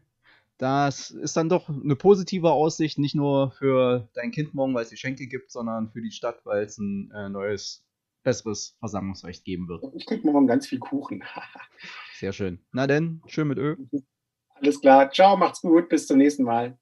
[0.59, 4.91] Das ist dann doch eine positive Aussicht, nicht nur für dein Kind morgen, weil es
[4.91, 7.85] Geschenke gibt, sondern für die Stadt, weil es ein äh, neues,
[8.23, 9.85] besseres Versammlungsrecht geben wird.
[9.97, 11.25] Ich krieg morgen ganz viel Kuchen.
[12.15, 12.61] Sehr schön.
[12.71, 13.77] Na denn, schön mit Ö.
[14.55, 15.11] Alles klar.
[15.11, 15.89] Ciao, macht's gut.
[15.89, 16.79] Bis zum nächsten Mal.